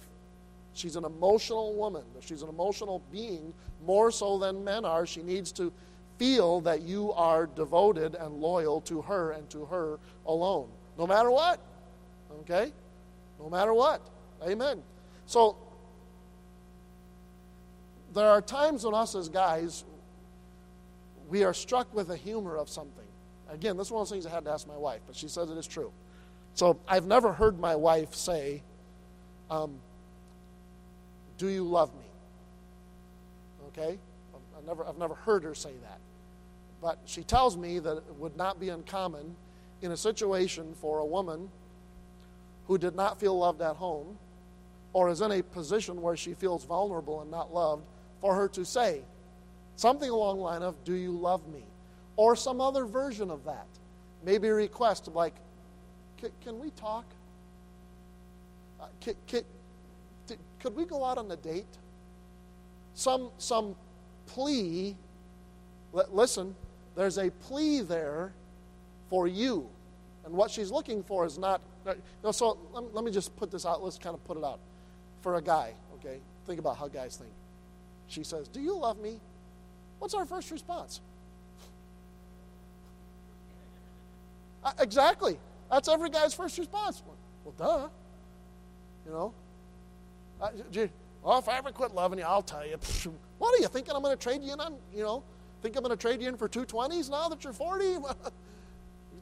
she's 0.74 0.96
an 0.96 1.04
emotional 1.04 1.74
woman. 1.74 2.04
She's 2.20 2.42
an 2.42 2.48
emotional 2.48 3.02
being 3.10 3.52
more 3.84 4.10
so 4.10 4.38
than 4.38 4.64
men 4.64 4.84
are. 4.84 5.04
She 5.04 5.22
needs 5.22 5.52
to 5.52 5.72
feel 6.22 6.60
that 6.60 6.82
you 6.82 7.12
are 7.14 7.46
devoted 7.46 8.14
and 8.14 8.32
loyal 8.36 8.80
to 8.80 9.02
her 9.02 9.32
and 9.32 9.50
to 9.50 9.64
her 9.64 9.98
alone. 10.24 10.68
No 10.96 11.04
matter 11.04 11.32
what. 11.32 11.58
Okay? 12.42 12.72
No 13.40 13.50
matter 13.50 13.74
what. 13.74 14.00
Amen. 14.46 14.84
So 15.26 15.56
there 18.14 18.28
are 18.28 18.40
times 18.40 18.84
when 18.84 18.94
us 18.94 19.16
as 19.16 19.28
guys 19.28 19.82
we 21.28 21.42
are 21.42 21.52
struck 21.52 21.92
with 21.92 22.06
the 22.06 22.16
humor 22.16 22.56
of 22.56 22.68
something. 22.68 23.08
Again, 23.50 23.76
this 23.76 23.88
is 23.88 23.90
one 23.90 24.02
of 24.02 24.08
those 24.08 24.14
things 24.14 24.24
I 24.24 24.30
had 24.30 24.44
to 24.44 24.52
ask 24.52 24.68
my 24.68 24.76
wife, 24.76 25.00
but 25.08 25.16
she 25.16 25.26
says 25.26 25.50
it 25.50 25.58
is 25.58 25.66
true. 25.66 25.90
So 26.54 26.78
I've 26.86 27.06
never 27.06 27.32
heard 27.32 27.58
my 27.58 27.74
wife 27.74 28.14
say, 28.14 28.62
um, 29.50 29.74
Do 31.36 31.48
you 31.48 31.64
love 31.64 31.92
me? 31.94 32.06
Okay? 33.68 33.98
I've 34.56 34.64
never, 34.64 34.86
I've 34.86 34.98
never 34.98 35.16
heard 35.16 35.42
her 35.42 35.56
say 35.56 35.72
that. 35.82 35.98
But 36.82 36.98
she 37.06 37.22
tells 37.22 37.56
me 37.56 37.78
that 37.78 37.96
it 37.98 38.14
would 38.18 38.36
not 38.36 38.58
be 38.58 38.68
uncommon 38.68 39.36
in 39.80 39.92
a 39.92 39.96
situation 39.96 40.74
for 40.80 40.98
a 40.98 41.06
woman 41.06 41.48
who 42.66 42.76
did 42.76 42.96
not 42.96 43.20
feel 43.20 43.38
loved 43.38 43.62
at 43.62 43.76
home 43.76 44.18
or 44.92 45.08
is 45.08 45.20
in 45.20 45.30
a 45.30 45.42
position 45.42 46.02
where 46.02 46.16
she 46.16 46.34
feels 46.34 46.64
vulnerable 46.64 47.22
and 47.22 47.30
not 47.30 47.54
loved 47.54 47.84
for 48.20 48.34
her 48.34 48.48
to 48.48 48.64
say, 48.64 49.02
Something 49.76 50.10
along 50.10 50.36
the 50.36 50.42
line 50.42 50.62
of, 50.62 50.74
Do 50.84 50.94
you 50.94 51.12
love 51.12 51.46
me? 51.48 51.64
Or 52.16 52.36
some 52.36 52.60
other 52.60 52.84
version 52.84 53.30
of 53.30 53.44
that. 53.44 53.66
Maybe 54.24 54.48
a 54.48 54.54
request 54.54 55.08
like, 55.08 55.34
Can 56.42 56.58
we 56.58 56.70
talk? 56.70 57.04
Uh, 58.80 58.86
could 60.60 60.76
we 60.76 60.84
go 60.84 61.04
out 61.04 61.18
on 61.18 61.30
a 61.30 61.36
date? 61.36 61.78
Some, 62.94 63.30
some 63.38 63.74
plea. 64.26 64.96
Listen, 65.92 66.54
there's 66.94 67.18
a 67.18 67.30
plea 67.30 67.80
there 67.80 68.32
for 69.08 69.26
you. 69.26 69.68
And 70.24 70.34
what 70.34 70.50
she's 70.50 70.70
looking 70.70 71.02
for 71.02 71.26
is 71.26 71.38
not. 71.38 71.60
You 71.86 71.94
know, 72.22 72.32
so 72.32 72.58
let, 72.72 72.94
let 72.94 73.04
me 73.04 73.10
just 73.10 73.34
put 73.36 73.50
this 73.50 73.66
out. 73.66 73.82
Let's 73.82 73.98
kind 73.98 74.14
of 74.14 74.22
put 74.24 74.36
it 74.36 74.44
out. 74.44 74.60
For 75.20 75.36
a 75.36 75.42
guy, 75.42 75.74
okay? 75.94 76.18
Think 76.46 76.58
about 76.58 76.76
how 76.76 76.88
guys 76.88 77.16
think. 77.16 77.30
She 78.08 78.24
says, 78.24 78.48
Do 78.48 78.60
you 78.60 78.76
love 78.76 79.00
me? 79.00 79.20
What's 79.98 80.14
our 80.14 80.26
first 80.26 80.50
response? 80.50 81.00
uh, 84.64 84.72
exactly. 84.80 85.38
That's 85.70 85.88
every 85.88 86.10
guy's 86.10 86.34
first 86.34 86.58
response. 86.58 87.02
Well, 87.44 87.54
duh. 87.56 87.88
You 89.06 89.12
know? 89.12 89.34
Uh, 90.40 90.50
well, 91.22 91.38
if 91.38 91.48
I 91.48 91.58
ever 91.58 91.70
quit 91.70 91.94
loving 91.94 92.18
you, 92.18 92.24
I'll 92.24 92.42
tell 92.42 92.66
you. 92.66 92.78
What 93.38 93.58
are 93.58 93.60
you 93.60 93.66
thinking? 93.66 93.92
I'm 93.92 94.02
going 94.02 94.16
to 94.16 94.22
trade 94.22 94.40
you 94.40 94.52
in 94.52 94.60
on, 94.60 94.76
you 94.94 95.02
know, 95.02 95.24
think 95.62 95.76
I'm 95.76 95.82
going 95.82 95.96
to 95.96 96.00
trade 96.00 96.20
you 96.20 96.28
in 96.28 96.36
for 96.36 96.48
220s 96.48 97.08
now 97.08 97.28
that 97.28 97.44
you're 97.44 97.52
40? 97.52 97.84
you 97.84 98.00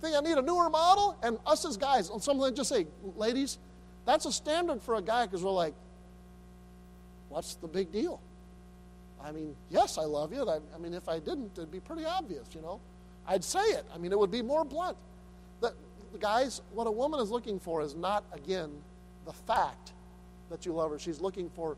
think 0.01 0.17
I 0.17 0.21
need 0.21 0.39
a 0.39 0.43
newer 0.43 0.71
model? 0.71 1.17
And 1.23 1.39
us 1.47 1.65
as 1.65 1.77
guys, 1.77 2.11
on 2.11 2.21
something 2.21 2.55
just 2.55 2.71
say, 2.71 2.87
ladies, 3.17 3.59
that's 4.07 4.25
a 4.25 4.33
standard 4.33 4.83
for 4.83 4.97
a 4.97 5.03
guy 5.03 5.27
because 5.27 5.45
we're 5.45 5.51
like, 5.51 5.75
what's 7.29 7.55
the 7.57 7.69
big 7.69 7.93
deal? 7.93 8.21
I 9.23 9.33
mean, 9.33 9.55
yes, 9.69 9.99
I 9.99 10.05
love 10.05 10.33
you. 10.33 10.49
I, 10.49 10.59
I 10.75 10.79
mean, 10.79 10.95
if 10.95 11.09
I 11.09 11.19
didn't, 11.19 11.53
it'd 11.59 11.71
be 11.71 11.81
pretty 11.81 12.07
obvious, 12.07 12.49
you 12.55 12.63
know. 12.63 12.81
I'd 13.27 13.45
say 13.45 13.61
it. 13.61 13.85
I 13.95 13.99
mean, 13.99 14.13
it 14.13 14.19
would 14.19 14.31
be 14.31 14.41
more 14.41 14.65
blunt. 14.65 14.97
The, 15.61 15.75
the 16.13 16.19
guys, 16.19 16.63
what 16.73 16.87
a 16.87 16.91
woman 16.91 17.21
is 17.21 17.31
looking 17.31 17.61
for 17.61 17.83
is 17.83 17.95
not, 17.95 18.25
again, 18.33 18.71
the 19.27 19.33
fact 19.33 19.93
that 20.49 20.65
you 20.65 20.73
love 20.73 20.91
her. 20.91 20.99
She's 20.99 21.21
looking 21.21 21.51
for 21.51 21.77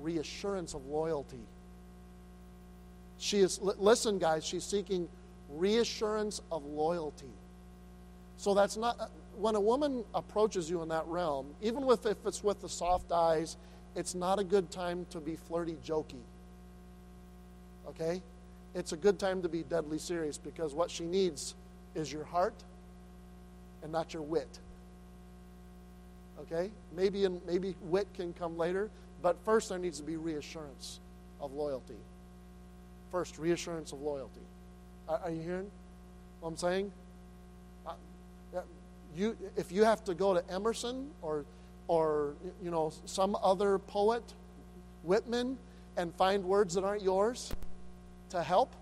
reassurance 0.00 0.74
of 0.74 0.86
loyalty. 0.86 1.40
She 3.18 3.38
is, 3.38 3.60
listen, 3.60 4.18
guys, 4.18 4.44
she's 4.44 4.64
seeking 4.64 5.08
reassurance 5.48 6.40
of 6.50 6.64
loyalty. 6.64 7.32
So 8.36 8.54
that's 8.54 8.76
not, 8.76 8.98
uh, 9.00 9.06
when 9.36 9.56
a 9.56 9.60
woman 9.60 10.04
approaches 10.14 10.70
you 10.70 10.82
in 10.82 10.88
that 10.88 11.04
realm, 11.06 11.54
even 11.60 11.84
with, 11.84 12.06
if 12.06 12.24
it's 12.24 12.42
with 12.44 12.60
the 12.60 12.68
soft 12.68 13.10
eyes, 13.10 13.56
it's 13.96 14.14
not 14.14 14.38
a 14.38 14.44
good 14.44 14.70
time 14.70 15.06
to 15.10 15.18
be 15.18 15.34
flirty, 15.34 15.76
jokey. 15.84 16.22
Okay? 17.88 18.22
It's 18.74 18.92
a 18.92 18.96
good 18.96 19.18
time 19.18 19.42
to 19.42 19.48
be 19.48 19.64
deadly 19.64 19.98
serious 19.98 20.38
because 20.38 20.74
what 20.74 20.90
she 20.90 21.04
needs 21.04 21.56
is 21.96 22.12
your 22.12 22.24
heart 22.24 22.54
and 23.82 23.90
not 23.90 24.14
your 24.14 24.22
wit. 24.22 24.60
Okay? 26.40 26.70
Maybe, 26.94 27.26
maybe 27.46 27.74
wit 27.82 28.06
can 28.14 28.32
come 28.34 28.56
later, 28.56 28.90
but 29.22 29.36
first 29.44 29.70
there 29.70 29.78
needs 29.78 29.98
to 29.98 30.04
be 30.04 30.16
reassurance 30.16 31.00
of 31.40 31.52
loyalty. 31.52 31.96
First, 33.10 33.38
reassurance 33.38 33.92
of 33.92 34.00
loyalty. 34.00 34.40
Are, 35.08 35.20
are 35.24 35.30
you 35.30 35.40
hearing 35.40 35.70
what 36.40 36.50
I'm 36.50 36.56
saying? 36.56 36.92
You, 39.16 39.36
if 39.56 39.72
you 39.72 39.84
have 39.84 40.04
to 40.04 40.14
go 40.14 40.34
to 40.34 40.48
Emerson 40.52 41.10
or, 41.22 41.44
or 41.88 42.34
you 42.62 42.70
know 42.70 42.92
some 43.04 43.36
other 43.42 43.78
poet, 43.78 44.22
Whitman, 45.02 45.58
and 45.96 46.14
find 46.14 46.44
words 46.44 46.74
that 46.74 46.84
aren't 46.84 47.02
yours 47.02 47.52
to 48.30 48.42
help, 48.42 48.74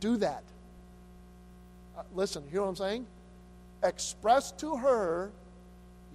do 0.00 0.16
that. 0.18 0.42
Uh, 1.96 2.02
listen, 2.14 2.42
hear 2.50 2.60
what 2.60 2.68
I'm 2.68 2.76
saying? 2.76 3.06
Express 3.82 4.52
to 4.52 4.76
her 4.76 5.30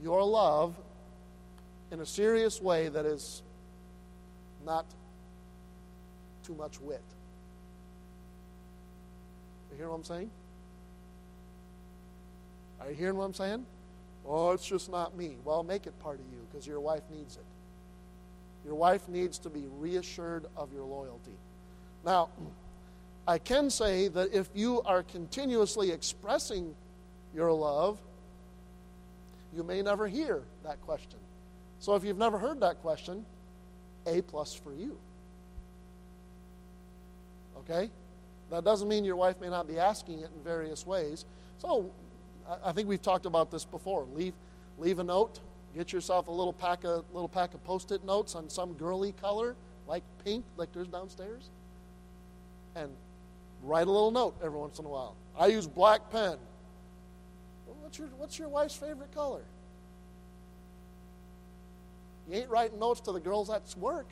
your 0.03 0.23
love 0.23 0.75
in 1.91 2.01
a 2.01 2.05
serious 2.05 2.61
way 2.61 2.89
that 2.89 3.05
is 3.05 3.41
not 4.65 4.85
too 6.45 6.53
much 6.53 6.79
wit. 6.79 7.01
You 9.73 9.79
hear 9.79 9.89
what 9.89 9.95
I'm 9.95 10.03
saying? 10.03 10.29
Are 12.79 12.89
you 12.89 12.95
hearing 12.95 13.17
what 13.17 13.25
I'm 13.25 13.33
saying? 13.33 13.65
Oh, 14.23 14.51
it's 14.51 14.67
just 14.67 14.91
not 14.91 15.17
me. 15.17 15.37
Well, 15.43 15.63
make 15.63 15.87
it 15.87 15.99
part 15.99 16.19
of 16.19 16.25
you 16.31 16.45
because 16.51 16.67
your 16.67 16.79
wife 16.79 17.01
needs 17.11 17.37
it. 17.37 17.45
Your 18.65 18.75
wife 18.75 19.09
needs 19.09 19.39
to 19.39 19.49
be 19.49 19.63
reassured 19.79 20.45
of 20.55 20.71
your 20.71 20.85
loyalty. 20.85 21.35
Now, 22.05 22.29
I 23.27 23.39
can 23.39 23.71
say 23.71 24.09
that 24.09 24.31
if 24.31 24.47
you 24.53 24.83
are 24.83 25.01
continuously 25.01 25.91
expressing 25.91 26.75
your 27.33 27.51
love, 27.51 27.97
you 29.55 29.63
may 29.63 29.81
never 29.81 30.07
hear 30.07 30.43
that 30.63 30.79
question. 30.81 31.19
So 31.79 31.95
if 31.95 32.03
you've 32.03 32.17
never 32.17 32.37
heard 32.37 32.59
that 32.59 32.79
question, 32.81 33.25
A 34.05 34.21
plus 34.21 34.53
for 34.53 34.73
you. 34.73 34.97
Okay? 37.57 37.89
That 38.53 38.63
doesn't 38.63 38.87
mean 38.87 39.03
your 39.03 39.15
wife 39.15 39.41
may 39.41 39.49
not 39.49 39.67
be 39.67 39.79
asking 39.79 40.19
it 40.19 40.29
in 40.35 40.43
various 40.43 40.85
ways. 40.85 41.25
So 41.57 41.89
I 42.63 42.71
think 42.71 42.87
we've 42.87 43.01
talked 43.01 43.25
about 43.25 43.49
this 43.49 43.65
before. 43.65 44.05
Leave, 44.13 44.35
leave 44.77 44.99
a 44.99 45.03
note. 45.03 45.39
Get 45.75 45.91
yourself 45.91 46.27
a 46.27 46.31
little 46.31 46.53
pack 46.53 46.83
of 46.83 47.03
little 47.13 47.27
pack 47.27 47.55
of 47.55 47.63
post-it 47.63 48.05
notes 48.05 48.35
on 48.35 48.47
some 48.51 48.73
girly 48.73 49.11
color, 49.13 49.55
like 49.87 50.03
pink, 50.23 50.45
like 50.55 50.71
there's 50.71 50.87
downstairs, 50.87 51.49
and 52.75 52.91
write 53.63 53.87
a 53.87 53.91
little 53.91 54.11
note 54.11 54.35
every 54.43 54.59
once 54.59 54.77
in 54.77 54.85
a 54.85 54.89
while. 54.89 55.15
I 55.35 55.47
use 55.47 55.65
black 55.65 56.11
pen. 56.11 56.37
What's 57.81 57.97
your 57.97 58.09
What's 58.17 58.37
your 58.37 58.49
wife's 58.49 58.75
favorite 58.75 59.11
color? 59.15 59.41
You 62.29 62.37
ain't 62.37 62.49
writing 62.49 62.77
notes 62.77 63.01
to 63.01 63.11
the 63.11 63.19
girls 63.19 63.49
at 63.49 63.63
work. 63.79 64.09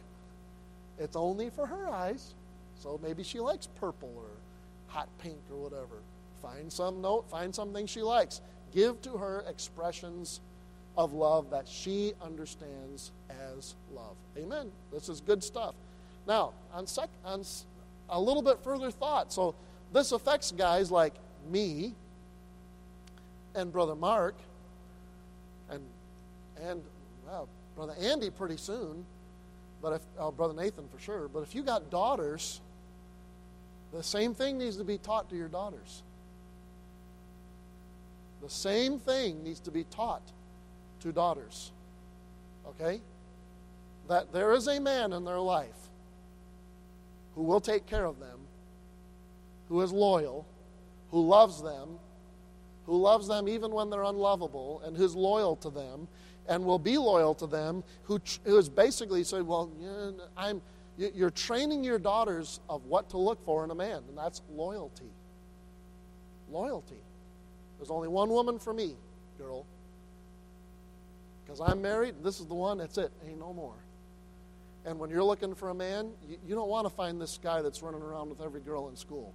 It's 0.98 1.16
only 1.16 1.52
for 1.52 1.68
her 1.68 1.88
eyes. 1.88 2.34
So 2.82 3.00
maybe 3.04 3.24
she 3.24 3.40
likes 3.40 3.68
purple 3.68 4.12
or 4.18 4.30
hot 4.88 5.08
pink 5.20 5.38
or 5.52 5.58
whatever. 5.58 6.02
Find 6.42 6.72
some 6.74 7.02
note, 7.02 7.30
find 7.30 7.54
something 7.54 7.86
she 7.86 8.02
likes. 8.02 8.42
Give 8.74 9.00
to 9.04 9.18
her 9.18 9.44
expressions 9.48 10.42
of 10.98 11.14
love 11.14 11.52
that 11.52 11.68
she 11.68 12.14
understands 12.22 13.12
as 13.56 13.76
love. 13.94 14.16
Amen. 14.38 14.72
This 14.92 15.10
is 15.10 15.22
good 15.22 15.44
stuff. 15.44 15.76
Now, 16.28 16.54
on, 16.74 16.88
sec- 16.88 17.10
on 17.24 17.44
a 18.10 18.20
little 18.20 18.42
bit 18.42 18.64
further 18.64 18.90
thought. 18.90 19.32
So, 19.32 19.56
this 19.94 20.12
affects 20.12 20.52
guys 20.52 20.90
like 20.90 21.14
me 21.50 21.94
and 23.54 23.72
Brother 23.72 23.96
Mark 23.96 24.36
and, 25.70 25.82
and 26.62 26.82
well, 27.28 27.48
Brother 27.76 27.94
Andy 28.00 28.30
pretty 28.30 28.58
soon, 28.58 29.06
but 29.82 29.94
if, 29.94 30.02
oh, 30.18 30.32
Brother 30.32 30.54
Nathan 30.54 30.88
for 30.88 31.00
sure. 31.00 31.28
But 31.28 31.42
if 31.44 31.56
you 31.56 31.64
got 31.64 31.90
daughters, 31.90 32.62
the 33.94 34.04
same 34.04 34.34
thing 34.34 34.58
needs 34.58 34.78
to 34.78 34.84
be 34.84 34.98
taught 34.98 35.30
to 35.30 35.36
your 35.36 35.48
daughters. 35.48 36.04
The 38.42 38.50
same 38.50 39.00
thing 39.00 39.44
needs 39.44 39.60
to 39.62 39.72
be 39.72 39.84
taught 39.84 40.24
to 41.02 41.12
daughters. 41.12 41.72
Okay? 42.68 43.02
That 44.08 44.32
there 44.34 44.54
is 44.54 44.68
a 44.68 44.80
man 44.80 45.14
in 45.14 45.26
their 45.26 45.40
life 45.40 45.90
who 47.36 47.44
will 47.44 47.62
take 47.62 47.86
care 47.86 48.06
of 48.06 48.20
them, 48.20 48.40
who 49.70 49.82
is 49.82 49.92
loyal, 49.92 50.46
who 51.12 51.26
loves 51.26 51.62
them, 51.62 52.00
who 52.86 52.98
loves 52.98 53.28
them 53.28 53.48
even 53.48 53.72
when 53.72 53.90
they're 53.90 54.04
unlovable, 54.04 54.82
and 54.86 54.98
who's 54.98 55.16
loyal 55.16 55.56
to 55.58 55.70
them, 55.70 56.08
and 56.48 56.66
will 56.66 56.80
be 56.80 56.98
loyal 56.98 57.36
to 57.36 57.48
them, 57.48 57.84
who, 58.04 58.20
who 58.44 58.58
is 58.58 58.68
basically 58.68 59.24
saying, 59.24 59.46
Well, 59.46 59.72
I'm, 60.36 60.62
you're 61.14 61.32
training 61.32 61.84
your 61.84 62.00
daughters 62.00 62.60
of 62.70 62.86
what 62.86 63.10
to 63.12 63.18
look 63.18 63.44
for 63.46 63.64
in 63.64 63.72
a 63.72 63.76
man, 63.76 64.04
and 64.08 64.18
that's 64.18 64.42
loyalty. 64.52 65.10
Loyalty. 66.50 67.02
There's 67.78 67.90
only 67.90 68.08
one 68.08 68.30
woman 68.30 68.60
for 68.60 68.74
me, 68.74 68.96
girl. 69.38 69.66
Because 71.44 71.62
I'm 71.62 71.82
married, 71.82 72.16
this 72.24 72.40
is 72.40 72.46
the 72.46 72.54
one, 72.54 72.78
that's 72.78 72.98
it. 72.98 73.12
Ain't 73.28 73.40
no 73.40 73.54
more. 73.54 73.76
And 74.86 75.00
when 75.00 75.10
you're 75.10 75.24
looking 75.24 75.56
for 75.56 75.70
a 75.70 75.74
man, 75.74 76.12
you, 76.28 76.38
you 76.48 76.56
don't 76.56 76.70
want 76.70 76.86
to 76.86 76.90
find 76.94 77.22
this 77.22 77.40
guy 77.42 77.62
that's 77.62 77.82
running 77.82 78.02
around 78.02 78.30
with 78.30 78.42
every 78.42 78.62
girl 78.62 78.90
in 78.90 78.96
school. 78.96 79.34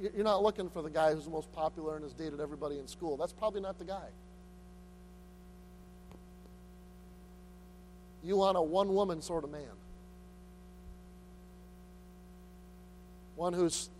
You're 0.00 0.24
not 0.24 0.42
looking 0.42 0.70
for 0.70 0.80
the 0.80 0.90
guy 0.90 1.12
who's 1.12 1.24
the 1.24 1.30
most 1.30 1.52
popular 1.52 1.96
and 1.96 2.04
has 2.04 2.12
dated 2.12 2.40
everybody 2.40 2.78
in 2.78 2.86
school. 2.86 3.16
That's 3.16 3.32
probably 3.32 3.60
not 3.60 3.78
the 3.78 3.84
guy. 3.84 4.08
You 8.22 8.36
want 8.36 8.56
a 8.56 8.62
one 8.62 8.94
woman 8.94 9.20
sort 9.20 9.42
of 9.42 9.50
man. 9.50 9.62
One 13.42 13.52
who's 13.52 13.90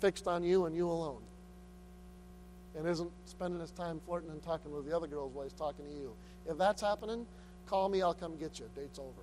fixed 0.00 0.26
on 0.26 0.42
you 0.42 0.66
and 0.66 0.74
you 0.74 0.88
alone. 0.90 1.22
And 2.76 2.84
isn't 2.84 3.12
spending 3.26 3.60
his 3.60 3.70
time 3.70 4.00
flirting 4.04 4.28
and 4.30 4.42
talking 4.42 4.72
with 4.72 4.88
the 4.88 4.96
other 4.96 5.06
girls 5.06 5.32
while 5.32 5.44
he's 5.44 5.52
talking 5.52 5.84
to 5.84 5.92
you. 5.92 6.12
If 6.48 6.58
that's 6.58 6.82
happening, 6.82 7.26
call 7.68 7.88
me, 7.88 8.02
I'll 8.02 8.12
come 8.12 8.36
get 8.36 8.58
you. 8.58 8.66
Date's 8.74 8.98
over. 8.98 9.22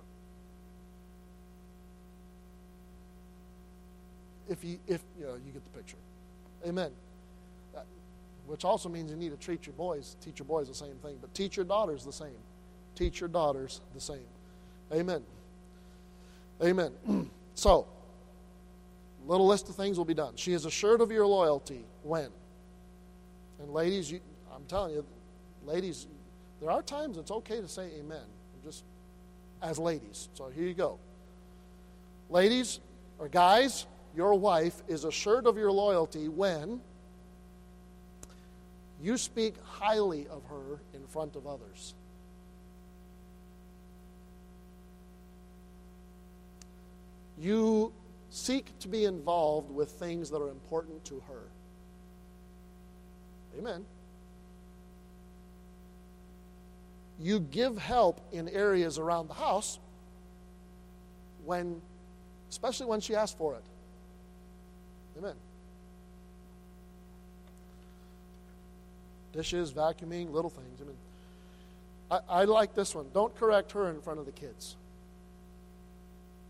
if 4.48 4.64
you 4.64 4.78
if 4.86 5.02
you 5.18 5.26
know 5.26 5.34
you 5.34 5.52
get 5.52 5.62
the 5.62 5.78
picture. 5.78 5.98
Amen. 6.66 6.90
That- 7.74 7.84
which 8.46 8.64
also 8.64 8.88
means 8.88 9.10
you 9.10 9.16
need 9.18 9.28
to 9.28 9.36
treat 9.36 9.66
your 9.66 9.74
boys, 9.74 10.16
teach 10.22 10.38
your 10.38 10.46
boys 10.46 10.68
the 10.68 10.74
same 10.74 10.96
thing, 11.02 11.18
but 11.20 11.34
teach 11.34 11.54
your 11.54 11.66
daughters 11.66 12.02
the 12.02 12.14
same. 12.14 12.40
Teach 12.94 13.20
your 13.20 13.28
daughters 13.28 13.82
the 13.92 14.00
same. 14.00 14.24
Amen. 14.90 15.22
Amen. 16.62 16.92
so, 17.54 17.88
little 19.28 19.46
list 19.46 19.68
of 19.68 19.76
things 19.76 19.98
will 19.98 20.04
be 20.04 20.14
done. 20.14 20.32
She 20.36 20.52
is 20.54 20.64
assured 20.64 21.00
of 21.00 21.12
your 21.12 21.26
loyalty 21.26 21.84
when? 22.02 22.28
And 23.60 23.70
ladies, 23.70 24.10
you, 24.10 24.20
I'm 24.54 24.64
telling 24.64 24.94
you, 24.94 25.04
ladies, 25.64 26.06
there 26.60 26.70
are 26.70 26.82
times 26.82 27.18
it's 27.18 27.30
okay 27.30 27.60
to 27.60 27.68
say 27.68 27.90
amen, 28.00 28.24
just 28.64 28.84
as 29.62 29.78
ladies. 29.78 30.28
So 30.34 30.48
here 30.48 30.64
you 30.64 30.74
go. 30.74 30.98
Ladies 32.30 32.80
or 33.18 33.28
guys, 33.28 33.86
your 34.16 34.34
wife 34.34 34.82
is 34.88 35.04
assured 35.04 35.46
of 35.46 35.56
your 35.56 35.70
loyalty 35.70 36.28
when 36.28 36.80
you 39.02 39.16
speak 39.16 39.54
highly 39.62 40.26
of 40.28 40.42
her 40.46 40.80
in 40.94 41.06
front 41.06 41.36
of 41.36 41.46
others. 41.46 41.94
You 47.38 47.92
seek 48.38 48.78
to 48.78 48.88
be 48.88 49.04
involved 49.04 49.70
with 49.70 49.90
things 49.90 50.30
that 50.30 50.40
are 50.40 50.48
important 50.48 51.04
to 51.06 51.22
her. 51.28 51.42
Amen. 53.58 53.84
You 57.20 57.40
give 57.40 57.76
help 57.76 58.20
in 58.32 58.48
areas 58.48 58.98
around 58.98 59.28
the 59.28 59.34
house 59.34 59.80
when, 61.44 61.80
especially 62.48 62.86
when 62.86 63.00
she 63.00 63.16
asks 63.16 63.36
for 63.36 63.54
it. 63.54 63.64
Amen. 65.18 65.34
Dishes, 69.32 69.72
vacuuming, 69.72 70.30
little 70.30 70.50
things. 70.50 70.80
Amen. 70.80 70.94
I, 72.10 72.42
I 72.42 72.44
like 72.44 72.74
this 72.74 72.94
one. 72.94 73.06
Don't 73.12 73.34
correct 73.36 73.72
her 73.72 73.90
in 73.90 74.00
front 74.00 74.20
of 74.20 74.26
the 74.26 74.32
kids. 74.32 74.76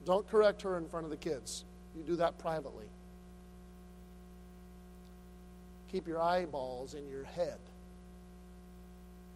Don't 0.04 0.28
correct 0.28 0.62
her 0.62 0.76
in 0.76 0.86
front 0.86 1.04
of 1.04 1.10
the 1.10 1.16
kids. 1.16 1.64
You 1.98 2.04
do 2.04 2.16
that 2.16 2.38
privately. 2.38 2.86
Keep 5.90 6.06
your 6.06 6.22
eyeballs 6.22 6.94
in 6.94 7.08
your 7.08 7.24
head 7.24 7.58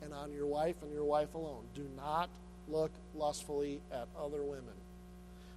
and 0.02 0.12
on 0.12 0.32
your 0.32 0.46
wife 0.46 0.76
and 0.82 0.92
your 0.92 1.04
wife 1.04 1.34
alone. 1.34 1.64
Do 1.74 1.86
not 1.96 2.28
look 2.68 2.92
lustfully 3.14 3.80
at 3.92 4.06
other 4.18 4.42
women. 4.42 4.74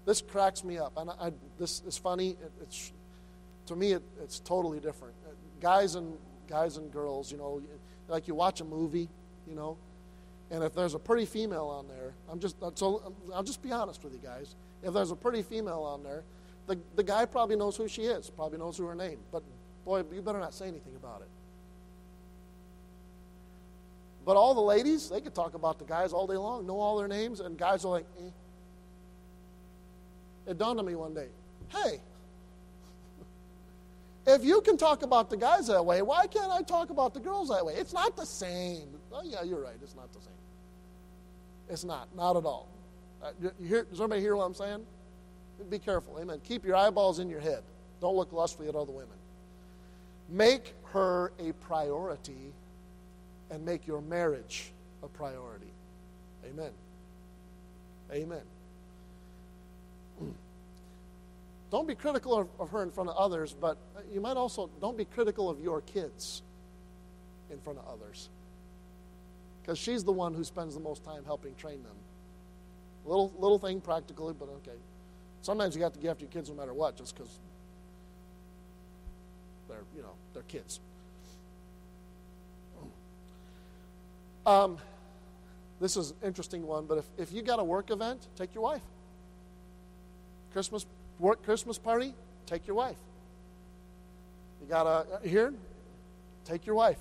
This 0.05 0.21
cracks 0.21 0.63
me 0.63 0.77
up. 0.77 0.93
And 0.97 1.09
I, 1.09 1.31
this 1.59 1.81
is 1.85 1.97
funny. 1.97 2.31
It, 2.31 2.51
it's 2.61 2.91
to 3.67 3.75
me, 3.75 3.93
it, 3.93 4.03
it's 4.21 4.39
totally 4.39 4.79
different. 4.79 5.15
Uh, 5.27 5.31
guys 5.59 5.95
and 5.95 6.17
guys 6.47 6.77
and 6.77 6.91
girls, 6.91 7.31
you 7.31 7.37
know, 7.37 7.61
like 8.07 8.27
you 8.27 8.35
watch 8.35 8.61
a 8.61 8.65
movie, 8.65 9.09
you 9.47 9.55
know, 9.55 9.77
and 10.51 10.63
if 10.63 10.75
there's 10.75 10.93
a 10.93 10.99
pretty 10.99 11.25
female 11.25 11.65
on 11.65 11.87
there, 11.87 12.13
I'm 12.29 12.39
just 12.39 12.55
so 12.75 13.13
I'll 13.33 13.43
just 13.43 13.61
be 13.63 13.71
honest 13.71 14.03
with 14.03 14.13
you 14.13 14.19
guys. 14.19 14.55
If 14.83 14.93
there's 14.93 15.11
a 15.11 15.15
pretty 15.15 15.41
female 15.41 15.81
on 15.81 16.03
there, 16.03 16.23
the 16.67 16.79
the 16.95 17.03
guy 17.03 17.25
probably 17.25 17.55
knows 17.55 17.75
who 17.75 17.87
she 17.87 18.03
is, 18.03 18.29
probably 18.29 18.57
knows 18.57 18.77
who 18.77 18.85
her 18.85 18.95
name, 18.95 19.19
but 19.31 19.43
boy, 19.83 20.03
you 20.11 20.21
better 20.21 20.39
not 20.39 20.53
say 20.53 20.67
anything 20.67 20.95
about 20.95 21.21
it. 21.21 21.29
But 24.25 24.37
all 24.37 24.55
the 24.55 24.61
ladies, 24.61 25.09
they 25.09 25.21
could 25.21 25.35
talk 25.35 25.53
about 25.53 25.77
the 25.77 25.85
guys 25.85 26.11
all 26.11 26.25
day 26.25 26.35
long, 26.35 26.65
know 26.65 26.79
all 26.79 26.97
their 26.97 27.07
names, 27.07 27.39
and 27.39 27.57
guys 27.57 27.85
are 27.85 27.89
like, 27.89 28.05
eh. 28.19 28.29
It 30.47 30.57
dawned 30.57 30.79
on 30.79 30.85
me 30.85 30.95
one 30.95 31.13
day, 31.13 31.27
hey, 31.69 31.99
if 34.33 34.43
you 34.43 34.61
can 34.61 34.77
talk 34.77 35.03
about 35.03 35.29
the 35.29 35.37
guys 35.37 35.67
that 35.67 35.85
way, 35.85 36.01
why 36.01 36.25
can't 36.25 36.51
I 36.51 36.63
talk 36.63 36.89
about 36.89 37.13
the 37.13 37.19
girls 37.19 37.49
that 37.49 37.63
way? 37.63 37.75
It's 37.75 37.93
not 37.93 38.15
the 38.15 38.25
same. 38.25 38.87
Oh, 39.11 39.21
yeah, 39.23 39.43
you're 39.43 39.61
right. 39.61 39.75
It's 39.81 39.95
not 39.95 40.11
the 40.11 40.21
same. 40.21 40.33
It's 41.69 41.83
not. 41.83 42.07
Not 42.15 42.35
at 42.35 42.45
all. 42.45 42.67
Uh, 43.23 43.31
you 43.39 43.51
hear, 43.67 43.83
does 43.83 43.99
everybody 43.99 44.21
hear 44.21 44.35
what 44.35 44.43
I'm 44.43 44.53
saying? 44.55 44.85
Be 45.69 45.79
careful. 45.79 46.17
Amen. 46.19 46.39
Keep 46.43 46.65
your 46.65 46.75
eyeballs 46.75 47.19
in 47.19 47.29
your 47.29 47.39
head. 47.39 47.63
Don't 48.01 48.15
look 48.15 48.31
lustfully 48.31 48.67
at 48.67 48.75
other 48.75 48.91
women. 48.91 49.17
Make 50.29 50.73
her 50.91 51.31
a 51.39 51.51
priority 51.53 52.53
and 53.49 53.65
make 53.65 53.87
your 53.87 54.01
marriage 54.01 54.71
a 55.03 55.07
priority. 55.07 55.71
Amen. 56.45 56.71
Amen. 58.11 58.41
Don't 61.71 61.87
be 61.87 61.95
critical 61.95 62.37
of, 62.37 62.47
of 62.59 62.69
her 62.69 62.83
in 62.83 62.91
front 62.91 63.09
of 63.09 63.15
others, 63.17 63.55
but 63.59 63.77
you 64.13 64.21
might 64.21 64.37
also 64.37 64.69
don't 64.79 64.97
be 64.97 65.03
critical 65.03 65.49
of 65.49 65.59
your 65.59 65.81
kids 65.81 66.41
in 67.51 67.59
front 67.59 67.79
of 67.79 67.85
others. 67.87 68.29
Because 69.61 69.79
she's 69.79 70.03
the 70.03 70.11
one 70.11 70.33
who 70.33 70.43
spends 70.43 70.75
the 70.75 70.79
most 70.79 71.03
time 71.03 71.25
helping 71.25 71.55
train 71.55 71.81
them. 71.83 71.95
Little 73.05 73.33
little 73.37 73.59
thing 73.59 73.81
practically, 73.81 74.33
but 74.37 74.47
okay. 74.49 74.77
Sometimes 75.45 75.75
you 75.75 75.83
have 75.83 75.93
to 75.93 75.99
get 75.99 76.09
after 76.09 76.23
your 76.23 76.31
kids 76.31 76.49
no 76.49 76.55
matter 76.55 76.73
what, 76.73 76.97
just 76.97 77.13
because 77.13 77.29
they're 79.69 79.77
you 79.95 80.01
know 80.01 80.13
they're 80.33 80.41
kids. 80.41 80.79
Um, 84.43 84.79
this 85.79 85.97
is 85.97 86.09
an 86.09 86.17
interesting 86.25 86.65
one, 86.65 86.87
but 86.87 86.97
if, 86.97 87.05
if 87.19 87.31
you 87.31 87.43
got 87.43 87.59
a 87.59 87.63
work 87.63 87.91
event, 87.91 88.25
take 88.35 88.55
your 88.55 88.63
wife. 88.63 88.81
Christmas 90.51 90.87
work 91.19 91.43
Christmas 91.43 91.77
party, 91.77 92.15
take 92.47 92.65
your 92.65 92.75
wife. 92.75 92.97
You 94.61 94.67
got 94.67 94.87
a 94.87 95.19
here, 95.27 95.53
take 96.43 96.65
your 96.65 96.73
wife. 96.73 96.97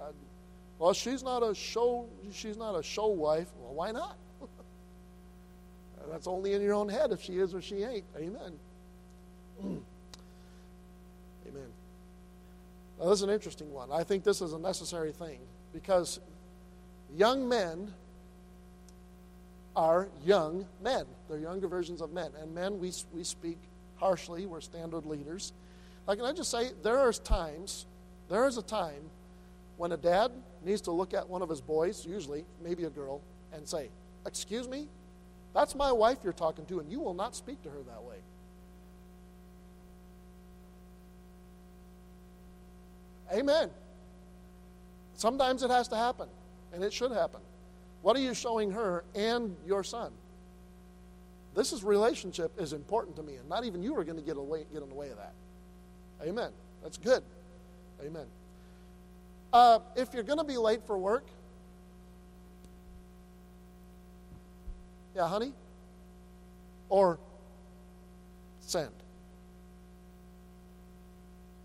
Uh, 0.00 0.04
Well, 0.78 0.94
she's 0.94 1.22
not 1.22 1.42
a 1.42 1.54
show. 1.54 2.06
She's 2.32 2.56
not 2.56 2.76
a 2.76 2.82
show 2.82 3.08
wife. 3.08 3.48
Well, 3.60 3.74
why 3.74 3.90
not? 3.92 4.16
That's 6.10 6.26
only 6.26 6.54
in 6.54 6.62
your 6.62 6.74
own 6.74 6.88
head 6.88 7.12
if 7.12 7.20
she 7.20 7.34
is 7.38 7.54
or 7.54 7.62
she 7.62 7.82
ain't. 7.82 8.04
Amen. 8.16 8.52
Amen. 9.62 9.82
Now, 12.98 13.08
this 13.08 13.18
is 13.18 13.22
an 13.22 13.30
interesting 13.30 13.72
one. 13.72 13.90
I 13.92 14.04
think 14.04 14.24
this 14.24 14.40
is 14.40 14.52
a 14.52 14.58
necessary 14.58 15.12
thing 15.12 15.38
because 15.72 16.20
young 17.16 17.48
men 17.48 17.92
are 19.74 20.08
young 20.24 20.66
men. 20.82 21.04
They're 21.28 21.38
younger 21.38 21.68
versions 21.68 22.00
of 22.00 22.12
men. 22.12 22.30
And 22.40 22.54
men, 22.54 22.78
we, 22.78 22.92
we 23.12 23.24
speak 23.24 23.58
harshly. 23.96 24.46
We're 24.46 24.60
standard 24.60 25.06
leaders. 25.06 25.52
Like, 26.06 26.18
can 26.18 26.26
I 26.26 26.32
just 26.32 26.50
say, 26.50 26.70
there 26.82 27.08
is 27.08 27.18
times, 27.18 27.86
there 28.28 28.46
is 28.46 28.58
a 28.58 28.62
time 28.62 29.10
when 29.76 29.92
a 29.92 29.96
dad 29.96 30.32
needs 30.64 30.80
to 30.82 30.90
look 30.90 31.14
at 31.14 31.28
one 31.28 31.42
of 31.42 31.48
his 31.48 31.60
boys, 31.60 32.04
usually, 32.04 32.44
maybe 32.62 32.84
a 32.84 32.90
girl, 32.90 33.20
and 33.52 33.66
say, 33.66 33.88
Excuse 34.26 34.68
me? 34.68 34.86
That's 35.54 35.74
my 35.74 35.92
wife 35.92 36.18
you're 36.24 36.32
talking 36.32 36.64
to, 36.66 36.80
and 36.80 36.90
you 36.90 37.00
will 37.00 37.14
not 37.14 37.36
speak 37.36 37.62
to 37.62 37.70
her 37.70 37.82
that 37.86 38.02
way. 38.02 38.16
Amen. 43.32 43.70
Sometimes 45.14 45.62
it 45.62 45.70
has 45.70 45.88
to 45.88 45.96
happen, 45.96 46.28
and 46.72 46.82
it 46.82 46.92
should 46.92 47.12
happen. 47.12 47.40
What 48.02 48.16
are 48.16 48.20
you 48.20 48.34
showing 48.34 48.72
her 48.72 49.04
and 49.14 49.56
your 49.66 49.84
son? 49.84 50.12
This 51.54 51.72
is 51.72 51.84
relationship 51.84 52.52
is 52.58 52.72
important 52.72 53.16
to 53.16 53.22
me, 53.22 53.36
and 53.36 53.48
not 53.48 53.64
even 53.64 53.82
you 53.82 53.96
are 53.96 54.04
going 54.04 54.18
to 54.18 54.24
get 54.24 54.36
away 54.36 54.66
get 54.72 54.82
in 54.82 54.88
the 54.88 54.94
way 54.94 55.10
of 55.10 55.16
that. 55.16 55.34
Amen. 56.26 56.50
That's 56.82 56.96
good. 56.96 57.22
Amen. 58.04 58.26
Uh, 59.52 59.80
if 59.96 60.14
you're 60.14 60.22
going 60.22 60.38
to 60.38 60.44
be 60.44 60.56
late 60.56 60.86
for 60.86 60.96
work, 60.96 61.26
yeah, 65.14 65.28
honey, 65.28 65.52
or 66.88 67.18
send. 68.60 68.90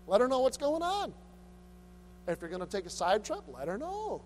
Let 0.06 0.20
her 0.20 0.28
know 0.28 0.40
what's 0.40 0.56
going 0.56 0.82
on. 0.82 1.12
If 2.26 2.40
you're 2.40 2.50
going 2.50 2.64
to 2.64 2.70
take 2.70 2.86
a 2.86 2.90
side 2.90 3.24
trip, 3.24 3.42
let 3.52 3.68
her 3.68 3.78
know. 3.78 4.22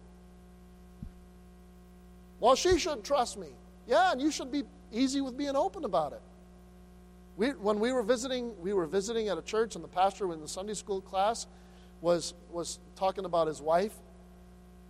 Well, 2.41 2.57
she 2.57 2.79
should 2.79 3.05
trust 3.05 3.39
me. 3.39 3.49
Yeah, 3.87 4.13
and 4.13 4.21
you 4.21 4.31
should 4.31 4.51
be 4.51 4.65
easy 4.93 5.21
with 5.21 5.37
being 5.37 5.57
open 5.57 5.85
about 5.85 6.13
it. 6.13 6.23
We, 7.37 7.51
when 7.51 7.79
we 7.79 7.93
were 7.93 8.03
visiting, 8.03 8.53
we 8.61 8.73
were 8.73 8.87
visiting 8.87 9.29
at 9.29 9.39
a 9.39 9.43
church, 9.43 9.75
and 9.75 9.83
the 9.83 9.89
pastor 9.89 10.33
in 10.33 10.41
the 10.41 10.49
Sunday 10.49 10.75
school 10.75 11.01
class 11.01 11.47
was 12.01 12.35
was 12.51 12.79
talking 12.97 13.25
about 13.25 13.47
his 13.47 13.63
wife. 13.63 13.95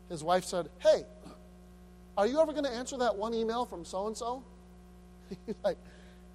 His 0.08 0.24
wife 0.24 0.44
said, 0.44 0.68
"Hey, 0.80 1.04
are 2.16 2.26
you 2.26 2.40
ever 2.40 2.52
going 2.52 2.64
to 2.64 2.70
answer 2.70 2.96
that 2.98 3.16
one 3.16 3.34
email 3.34 3.64
from 3.64 3.84
so 3.84 4.06
and 4.06 4.16
so?" 4.16 4.42
Like, 5.64 5.78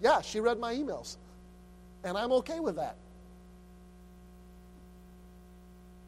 "Yeah, 0.01 0.21
she 0.21 0.39
read 0.39 0.59
my 0.59 0.73
emails, 0.73 1.17
and 2.03 2.17
I'm 2.17 2.31
okay 2.33 2.59
with 2.59 2.75
that." 2.77 2.95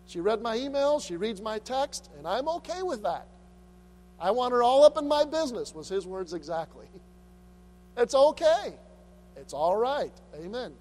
She 0.07 0.20
read 0.20 0.41
my 0.41 0.57
emails, 0.57 1.05
she 1.05 1.17
reads 1.17 1.39
my 1.39 1.59
text, 1.59 2.09
and 2.17 2.28
I'm 2.28 2.47
okay 2.47 2.82
with 2.82 3.03
that. 3.03 3.28
I 4.20 4.32
want 4.32 4.53
her 4.53 4.63
all 4.63 4.84
up 4.84 4.97
in 4.97 5.07
my 5.07 5.24
business, 5.24 5.74
was 5.74 5.88
his 5.88 6.05
words 6.05 6.34
exactly. 6.34 6.88
It's 7.97 8.15
okay. 8.15 8.76
It's 9.36 9.51
all 9.51 9.76
right. 9.76 10.13
Amen. 10.41 10.72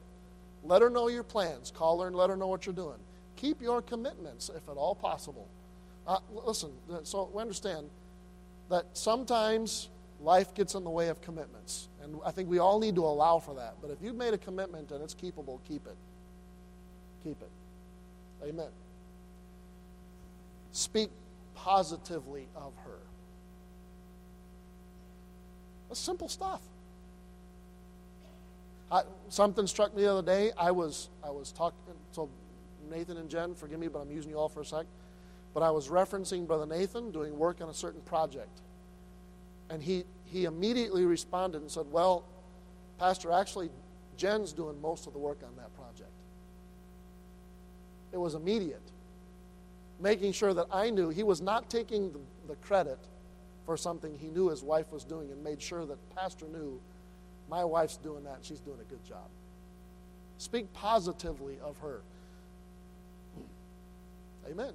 Let 0.63 0.83
her 0.83 0.91
know 0.91 1.09
your 1.09 1.25
plans. 1.25 1.73
Call 1.73 2.01
her 2.01 2.07
and 2.07 2.15
let 2.15 2.31
her 2.31 2.37
know 2.37 2.47
what 2.47 2.65
you're 2.65 2.75
doing. 2.75 2.99
Keep 3.35 3.61
your 3.61 3.83
commitments 3.83 4.51
if 4.55 4.69
at 4.69 4.77
all 4.77 4.95
possible. 4.95 5.49
Uh, 6.07 6.19
listen, 6.45 6.71
so 7.03 7.29
we 7.35 7.43
understand 7.43 7.91
that 8.71 8.87
sometimes 8.93 9.89
life 10.21 10.55
gets 10.55 10.75
in 10.75 10.85
the 10.85 10.91
way 10.91 11.09
of 11.09 11.21
commitments. 11.21 11.89
And 12.03 12.17
I 12.25 12.31
think 12.31 12.49
we 12.49 12.59
all 12.59 12.79
need 12.79 12.95
to 12.97 13.05
allow 13.05 13.39
for 13.39 13.55
that. 13.55 13.75
But 13.81 13.91
if 13.91 13.99
you've 14.03 14.17
made 14.17 14.35
a 14.35 14.39
commitment 14.39 14.91
and 14.91 15.03
it's 15.03 15.15
keepable, 15.15 15.61
keep 15.67 15.87
it. 15.87 15.97
Keep 17.25 17.41
it. 17.43 17.51
Amen. 18.49 18.69
Speak 20.73 21.11
positively 21.55 22.47
of 22.55 22.73
her. 22.85 22.99
That's 25.89 26.01
simple 26.01 26.29
stuff. 26.29 26.61
I, 28.91 29.03
something 29.29 29.67
struck 29.67 29.95
me 29.95 30.03
the 30.03 30.13
other 30.13 30.23
day. 30.23 30.53
I 30.57 30.71
was 30.71 31.09
I 31.23 31.31
was 31.31 31.53
talking. 31.53 31.79
So 32.13 32.29
Nathan 32.91 33.19
and 33.19 33.29
Jen, 33.29 33.55
forgive 33.55 33.79
me, 33.81 33.89
but 33.89 34.01
I'm 34.01 34.11
using 34.11 34.31
you 34.31 34.39
all 34.39 34.49
for 34.49 34.61
a 34.61 34.65
sec. 34.65 34.87
But 35.55 35.63
I 35.63 35.71
was 35.71 35.89
referencing 35.89 36.47
Brother 36.47 36.67
Nathan 36.67 37.11
doing 37.11 37.39
work 37.39 37.61
on 37.61 37.69
a 37.69 37.75
certain 37.75 38.01
project, 38.03 38.61
and 39.71 39.83
he 39.83 40.05
he 40.25 40.45
immediately 40.45 41.05
responded 41.05 41.63
and 41.63 41.71
said, 41.71 41.87
"Well, 41.91 42.25
Pastor, 42.99 43.33
actually, 43.33 43.71
Jen's 44.17 44.53
doing 44.53 44.81
most 44.81 45.07
of 45.07 45.13
the 45.13 45.19
work 45.19 45.39
on 45.43 45.57
that 45.57 45.75
project." 45.75 46.13
It 48.13 48.19
was 48.19 48.35
immediate, 48.35 48.83
making 50.01 50.33
sure 50.33 50.55
that 50.55 50.67
I 50.73 50.91
knew 50.91 51.09
he 51.09 51.23
was 51.23 51.41
not 51.41 51.69
taking 51.69 52.13
the, 52.13 52.21
the 52.49 52.57
credit 52.57 52.99
for 53.67 53.77
something 53.77 54.17
he 54.19 54.29
knew 54.29 54.49
his 54.49 54.63
wife 54.63 54.93
was 54.93 55.05
doing, 55.05 55.31
and 55.31 55.43
made 55.43 55.61
sure 55.61 55.85
that 55.85 55.99
Pastor 56.15 56.47
knew 56.47 56.81
my 57.49 57.65
wife's 57.65 57.97
doing 57.97 58.25
that 58.25 58.37
and 58.37 58.45
she's 58.45 58.61
doing 58.61 58.79
a 58.81 58.85
good 58.85 59.05
job. 59.05 59.29
Speak 60.39 60.73
positively 60.73 61.59
of 61.63 61.79
her. 61.79 62.03
Amen. 64.51 64.73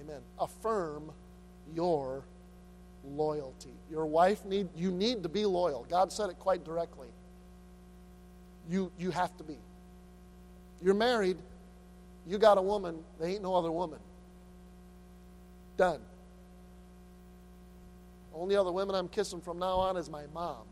Amen. 0.00 0.20
Affirm 0.38 1.10
your 1.74 2.24
loyalty. 3.04 3.72
Your 3.90 4.06
wife 4.06 4.44
need 4.44 4.68
you 4.76 4.90
need 4.90 5.22
to 5.22 5.28
be 5.28 5.44
loyal. 5.44 5.86
God 5.88 6.12
said 6.12 6.30
it 6.30 6.38
quite 6.38 6.64
directly. 6.64 7.08
You 8.68 8.90
you 8.98 9.10
have 9.10 9.36
to 9.38 9.44
be. 9.44 9.58
You're 10.82 10.94
married, 10.94 11.36
you 12.26 12.38
got 12.38 12.58
a 12.58 12.62
woman, 12.62 12.98
there 13.20 13.28
ain't 13.28 13.42
no 13.42 13.54
other 13.54 13.70
woman. 13.70 14.00
Done. 15.76 16.00
Only 18.34 18.56
other 18.56 18.72
women 18.72 18.94
I'm 18.94 19.08
kissing 19.08 19.40
from 19.40 19.58
now 19.58 19.76
on 19.76 19.96
is 19.96 20.10
my 20.10 20.24
mom 20.34 20.64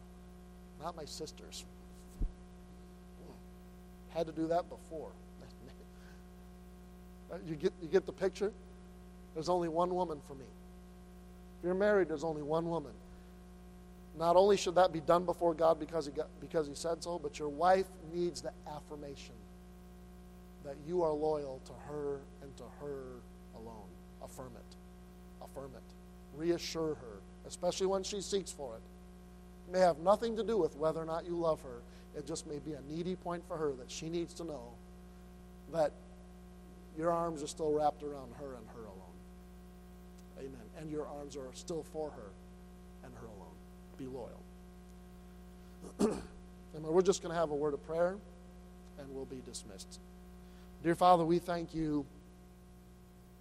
not 0.83 0.97
my 0.97 1.05
sisters. 1.05 1.65
Had 4.11 4.27
to 4.27 4.33
do 4.33 4.49
that 4.49 4.69
before. 4.69 5.11
you, 7.47 7.55
get, 7.55 7.73
you 7.81 7.89
get 7.89 8.07
the 8.07 8.13
picture? 8.13 8.53
There's 9.35 9.49
only 9.49 9.69
one 9.69 9.95
woman 9.95 10.21
for 10.27 10.35
me. 10.35 10.45
If 11.59 11.65
you're 11.65 11.75
married, 11.75 12.09
there's 12.09 12.25
only 12.25 12.43
one 12.43 12.69
woman. 12.69 12.93
Not 14.19 14.37
only 14.37 14.57
should 14.57 14.75
that 14.75 14.93
be 14.93 15.01
done 15.01 15.25
before 15.25 15.55
God 15.55 15.79
because 15.79 16.07
he, 16.07 16.13
got, 16.13 16.29
because 16.41 16.67
he 16.67 16.75
said 16.75 17.03
so, 17.03 17.19
but 17.19 17.39
your 17.39 17.49
wife 17.49 17.87
needs 18.13 18.41
the 18.43 18.53
affirmation 18.69 19.35
that 20.65 20.77
you 20.87 21.03
are 21.03 21.13
loyal 21.13 21.61
to 21.67 21.73
her 21.89 22.21
and 22.43 22.57
to 22.57 22.65
her 22.81 23.05
alone. 23.57 23.89
Affirm 24.25 24.53
it. 24.57 24.77
Affirm 25.43 25.71
it. 25.75 25.83
Reassure 26.37 26.95
her, 26.97 27.21
especially 27.47 27.87
when 27.87 28.03
she 28.03 28.21
seeks 28.21 28.53
for 28.53 28.77
it 28.77 28.83
It 29.69 29.73
may 29.73 29.81
have 29.81 29.99
nothing 29.99 30.37
to 30.37 30.45
do 30.45 30.59
with 30.59 30.77
whether 30.77 31.01
or 31.01 31.07
not 31.07 31.25
you 31.25 31.37
love 31.37 31.63
her. 31.63 31.83
It 32.17 32.27
just 32.27 32.47
may 32.47 32.59
be 32.59 32.73
a 32.73 32.81
needy 32.89 33.17
point 33.17 33.45
for 33.47 33.57
her 33.57 33.73
that 33.79 33.91
she 33.91 34.09
needs 34.09 34.35
to 34.35 34.45
know 34.45 34.75
that 35.73 35.93
your 36.99 37.13
arms 37.13 37.43
are 37.43 37.47
still 37.47 37.73
wrapped 37.73 38.03
around 38.03 38.33
her 38.39 38.55
and 38.55 38.67
her 38.75 38.85
alone. 38.85 39.00
Amen. 40.41 40.61
And 40.79 40.91
your 40.91 41.07
arms 41.07 41.37
are 41.37 41.51
still 41.55 41.85
for 41.93 42.11
her 42.11 42.31
and 43.05 43.13
her 43.15 43.27
alone. 43.27 43.55
Be 43.99 44.07
loyal. 44.07 44.43
Amen. 46.77 46.93
We're 46.93 47.03
just 47.03 47.23
going 47.23 47.33
to 47.33 47.39
have 47.39 47.51
a 47.51 47.55
word 47.55 47.75
of 47.75 47.87
prayer 47.87 48.17
and 48.99 49.15
we'll 49.15 49.25
be 49.27 49.43
dismissed. 49.45 50.01
Dear 50.83 50.95
Father, 50.95 51.25
we 51.25 51.39
thank 51.39 51.75
you 51.75 52.07